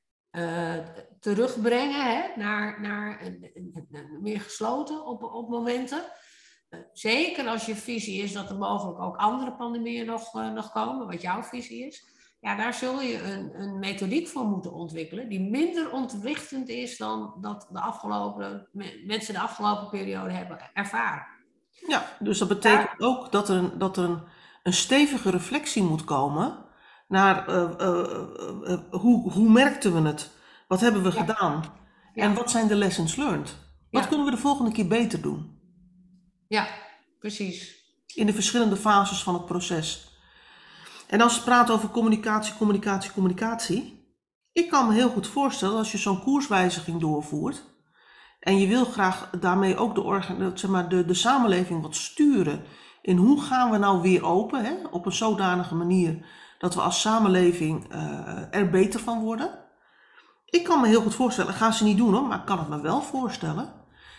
terugbrengen 1.19 2.05
hè, 2.05 2.35
naar, 2.35 2.81
naar 2.81 3.21
een, 3.25 3.51
een- 3.53 3.87
een- 3.91 4.21
meer 4.21 4.41
gesloten 4.41 5.05
op, 5.05 5.23
op 5.23 5.49
momenten. 5.49 6.03
Zeker 6.93 7.47
als 7.47 7.65
je 7.65 7.75
visie 7.75 8.23
is 8.23 8.33
dat 8.33 8.49
er 8.49 8.57
mogelijk 8.57 8.99
ook 8.99 9.15
andere 9.15 9.55
pandemieën 9.55 10.05
nog, 10.05 10.33
nog 10.33 10.71
komen, 10.71 11.07
wat 11.07 11.21
jouw 11.21 11.43
visie 11.43 11.85
is. 11.85 12.05
Ja, 12.43 12.55
daar 12.55 12.73
zul 12.73 13.01
je 13.01 13.21
een, 13.21 13.61
een 13.61 13.79
methodiek 13.79 14.27
voor 14.27 14.45
moeten 14.45 14.73
ontwikkelen 14.73 15.29
die 15.29 15.39
minder 15.49 15.91
ontwrichtend 15.91 16.69
is 16.69 16.97
dan 16.97 17.33
dat 17.41 17.67
de 17.71 17.79
afgelopen, 17.79 18.67
me- 18.71 19.03
mensen 19.05 19.33
de 19.33 19.39
afgelopen 19.39 19.89
periode 19.89 20.31
hebben 20.33 20.59
ervaren. 20.73 21.25
ja, 21.87 22.05
dus 22.19 22.37
dat 22.37 22.47
betekent 22.47 22.89
ook 23.01 23.31
dat 23.31 23.49
er, 23.49 23.55
een, 23.55 23.77
dat 23.77 23.97
er 23.97 24.03
een, 24.03 24.21
een 24.63 24.73
stevige 24.73 25.29
reflectie 25.29 25.83
moet 25.83 26.03
komen 26.03 26.65
naar 27.07 27.47
eh, 27.47 27.63
eh, 27.79 28.71
eh, 28.71 28.79
hoe, 28.91 29.31
hoe 29.31 29.49
merkten 29.49 29.93
we 30.01 30.07
het? 30.07 30.31
Wat 30.67 30.81
hebben 30.81 31.03
we 31.03 31.13
Ja. 31.13 31.19
gedaan? 31.25 31.63
Ja. 32.13 32.23
En 32.23 32.33
wat 32.33 32.51
zijn 32.51 32.67
de 32.67 32.75
lessons 32.75 33.15
learned? 33.15 33.55
Wat 33.91 34.01
Ja. 34.03 34.07
kunnen 34.07 34.25
we 34.25 34.31
de 34.31 34.37
volgende 34.37 34.71
keer 34.71 34.87
beter 34.87 35.21
doen? 35.21 35.59
Ja, 36.47 36.67
precies. 37.19 37.81
In 38.15 38.25
de 38.25 38.33
verschillende 38.33 38.75
fases 38.75 39.23
van 39.23 39.33
het 39.33 39.45
proces. 39.45 40.12
En 41.13 41.21
als 41.21 41.37
we 41.37 41.43
praten 41.43 41.73
over 41.73 41.89
communicatie, 41.89 42.53
communicatie, 42.57 43.11
communicatie. 43.11 44.07
Ik 44.51 44.69
kan 44.69 44.87
me 44.87 44.93
heel 44.93 45.09
goed 45.09 45.27
voorstellen 45.27 45.77
als 45.77 45.91
je 45.91 45.97
zo'n 45.97 46.21
koerswijziging 46.21 47.01
doorvoert. 47.01 47.63
En 48.39 48.59
je 48.59 48.67
wil 48.67 48.85
graag 48.85 49.29
daarmee 49.39 49.77
ook 49.77 49.95
de, 49.95 50.51
zeg 50.53 50.69
maar, 50.69 50.89
de, 50.89 51.05
de 51.05 51.13
samenleving 51.13 51.81
wat 51.81 51.95
sturen. 51.95 52.63
In 53.01 53.17
hoe 53.17 53.41
gaan 53.41 53.71
we 53.71 53.77
nou 53.77 54.01
weer 54.01 54.25
open? 54.25 54.65
Hè? 54.65 54.73
Op 54.91 55.05
een 55.05 55.11
zodanige 55.11 55.75
manier 55.75 56.25
dat 56.57 56.75
we 56.75 56.81
als 56.81 57.01
samenleving 57.01 57.91
eh, 57.91 58.43
er 58.51 58.69
beter 58.69 58.99
van 58.99 59.19
worden. 59.19 59.49
Ik 60.45 60.63
kan 60.63 60.81
me 60.81 60.87
heel 60.87 61.01
goed 61.01 61.15
voorstellen, 61.15 61.51
dat 61.51 61.59
gaan 61.59 61.73
ze 61.73 61.83
niet 61.83 61.97
doen 61.97 62.13
hoor, 62.13 62.27
maar 62.27 62.39
ik 62.39 62.45
kan 62.45 62.59
het 62.59 62.69
me 62.69 62.81
wel 62.81 63.01
voorstellen. 63.01 63.73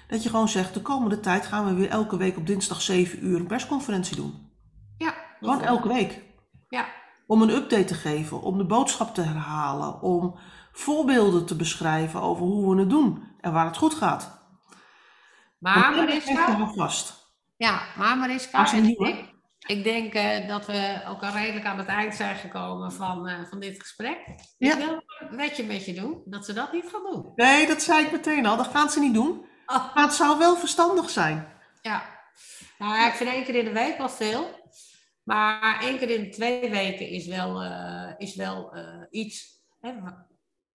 Dat 0.09 0.23
je 0.23 0.29
gewoon 0.29 0.49
zegt, 0.49 0.75
de 0.75 0.83
komende 0.83 1.21
tijd 1.21 1.47
gaan 1.47 1.65
we 1.65 1.75
weer 1.75 1.91
elke 1.91 2.17
week 2.17 2.37
op 2.37 2.47
dinsdag 2.47 2.83
7 2.83 3.27
uur 3.27 3.41
een 3.41 3.47
persconferentie 3.47 4.17
doen. 4.17 4.53
Ja, 4.99 5.15
Gewoon 5.39 5.63
elke 5.63 5.89
week. 5.89 6.33
Ja, 6.69 6.87
om 7.27 7.43
een 7.43 7.51
update 7.51 7.85
te 7.85 7.95
geven, 7.95 8.41
om 8.43 8.59
de 8.59 8.65
boodschap 8.65 9.15
te 9.15 9.23
herhalen, 9.23 10.01
om 10.01 10.39
voorbeelden 10.73 11.47
te 11.47 11.57
beschrijven 11.57 12.21
over 12.21 12.45
hoe 12.47 12.75
we 12.75 12.81
het 12.81 12.91
doen 12.91 13.23
en 13.41 13.53
waar 13.53 13.67
het 13.67 13.77
goed 13.77 13.95
gaat. 13.95 14.43
Maar 15.59 15.95
Mariska, 15.95 16.71
vast. 16.75 17.33
ja, 17.57 17.83
maar 17.97 18.17
Mariska, 18.17 18.59
Als 18.59 18.73
een 18.73 18.85
ik 18.89 19.33
ik 19.67 19.85
denk 19.85 20.15
eh, 20.15 20.49
dat 20.49 20.67
we 20.67 21.03
ook 21.09 21.23
al 21.23 21.31
redelijk 21.31 21.65
aan 21.65 21.79
het 21.79 21.87
eind 21.87 22.15
zijn 22.15 22.37
gekomen 22.37 22.93
van, 22.93 23.29
eh, 23.29 23.45
van 23.51 23.61
dit 23.61 23.81
gesprek. 23.81 24.19
Ja. 24.59 24.73
Ik 24.73 24.85
wil 24.85 25.03
een 25.29 25.37
wetje 25.37 25.65
met 25.65 25.85
je 25.85 25.95
doen, 25.95 26.23
dat 26.25 26.45
ze 26.45 26.53
dat 26.53 26.73
niet 26.73 26.89
gaan 26.93 27.13
doen. 27.13 27.33
Nee, 27.35 27.67
dat 27.67 27.83
zei 27.83 28.05
ik 28.05 28.13
meteen 28.13 28.47
al. 28.47 28.57
Dat 28.57 28.67
gaan 28.67 28.91
ze 28.91 29.01
niet 29.01 29.15
doen. 29.15 29.47
Oh, 29.67 29.95
Maar 29.95 30.05
het 30.05 30.15
zou 30.15 30.39
wel 30.39 30.57
verstandig 30.57 31.11
zijn. 31.11 31.49
ja. 31.83 32.13
Nou 32.79 32.95
ja, 32.95 33.07
ik 33.07 33.15
vind 33.15 33.31
één 33.31 33.45
keer 33.45 33.55
in 33.55 33.65
de 33.65 33.73
week 33.73 33.99
wel 33.99 34.09
veel. 34.09 34.71
Maar 35.25 35.83
één 35.83 35.99
keer 35.99 36.11
in 36.11 36.31
twee 36.31 36.71
weken 36.71 37.09
is 37.09 37.27
wel, 37.27 37.63
eh, 37.63 38.13
is 38.17 38.35
wel 38.35 38.75
eh, 38.75 39.03
iets 39.11 39.63
hè, 39.81 40.01
wa- 40.01 40.27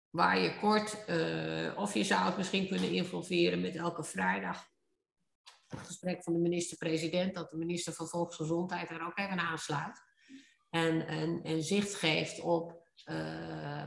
waar 0.09 0.39
je 0.39 0.57
kort, 0.59 1.05
eh, 1.05 1.71
of 1.77 1.93
je 1.93 2.03
zou 2.03 2.25
het 2.25 2.37
misschien 2.37 2.67
kunnen 2.67 2.91
involveren 2.91 3.61
met 3.61 3.75
elke 3.75 4.03
vrijdag. 4.03 4.67
Het 5.67 5.79
gesprek 5.79 6.23
van 6.23 6.33
de 6.33 6.39
minister-president, 6.39 7.35
dat 7.35 7.49
de 7.51 7.57
minister 7.57 7.93
van 7.93 8.07
Volksgezondheid 8.07 8.89
er 8.89 9.05
ook 9.05 9.17
even 9.17 9.39
aansluit. 9.39 10.01
En, 10.69 11.07
en, 11.07 11.43
en 11.43 11.63
zicht 11.63 11.95
geeft 11.95 12.39
op 12.39 12.87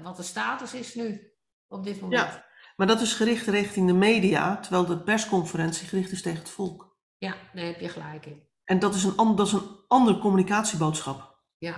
wat 0.03 0.17
de 0.17 0.23
status 0.23 0.75
is 0.75 0.95
nu, 0.95 1.33
op 1.69 1.85
dit 1.85 2.01
moment. 2.01 2.23
Ja. 2.23 2.47
Maar 2.77 2.87
dat 2.87 3.01
is 3.01 3.13
gericht 3.15 3.47
richting 3.47 3.87
de 3.87 3.93
media, 3.93 4.57
terwijl 4.61 4.87
de 4.87 5.03
persconferentie 5.03 5.89
gericht 5.89 6.13
is 6.13 6.23
tegen 6.23 6.39
het 6.39 6.51
volk. 6.51 6.97
Ja, 7.19 7.37
daar 7.53 7.65
heb 7.65 7.81
je 7.81 7.89
gelijk 7.89 8.27
in. 8.27 8.49
En 8.73 8.79
dat 8.79 8.95
is 8.95 9.05
een, 9.05 9.37
dat 9.37 9.47
is 9.47 9.53
een 9.53 9.77
andere 9.89 10.19
communicatieboodschap. 10.19 11.39
Ja. 11.59 11.77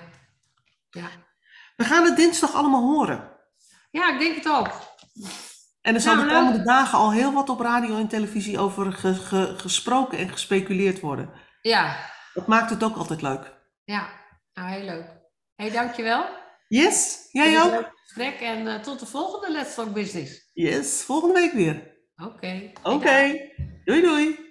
Ja. 0.91 1.09
We 1.77 1.85
gaan 1.85 2.05
het 2.05 2.17
dinsdag 2.17 2.55
allemaal 2.55 2.83
horen. 2.83 3.31
ja, 3.91 4.13
ik 4.13 4.19
denk 4.19 4.35
het 4.37 4.49
ook. 4.49 4.69
En 5.81 5.95
er 5.95 6.01
zal 6.01 6.15
Nou, 6.15 6.27
de 6.27 6.33
leuk. 6.33 6.43
komende 6.43 6.65
dagen 6.65 6.99
al 6.99 7.13
heel 7.13 7.33
wat 7.33 7.49
op 7.49 7.61
radio 7.61 7.97
en 7.99 8.09
televisie 8.09 8.59
over 8.59 8.93
ge- 8.93 9.15
ge- 9.15 9.55
gesproken 9.57 10.19
en 10.19 10.29
gespeculeerd 10.29 11.01
worden. 11.01 11.31
Ja, 11.63 11.97
Dat 12.35 12.47
maakt 12.47 12.71
het 12.71 12.83
ook 12.83 12.97
altijd 12.97 13.23
leuk. 13.23 13.55
ja. 13.85 14.09
Nou, 14.53 14.69
heel 14.69 14.85
leuk. 14.85 15.07
Hé, 15.55 15.65
hey, 15.65 15.71
dankjewel. 15.71 16.27
Yes? 16.69 17.29
Jij 17.33 17.63
ook? 17.63 17.71
leuk 17.71 17.91
gesprek 18.03 18.41
en 18.41 18.67
eh, 18.69 18.81
tot 18.81 19.01
de 19.01 19.07
volgende 19.07 19.51
Let's 19.51 19.75
Talk 19.75 19.93
Business. 19.93 20.51
Yes, 20.53 21.03
volgende 21.03 21.35
week 21.35 21.53
weer. 21.53 21.97
Oké. 22.17 22.71
Oké. 22.83 23.33
Doei 23.85 24.01
doei. 24.03 24.44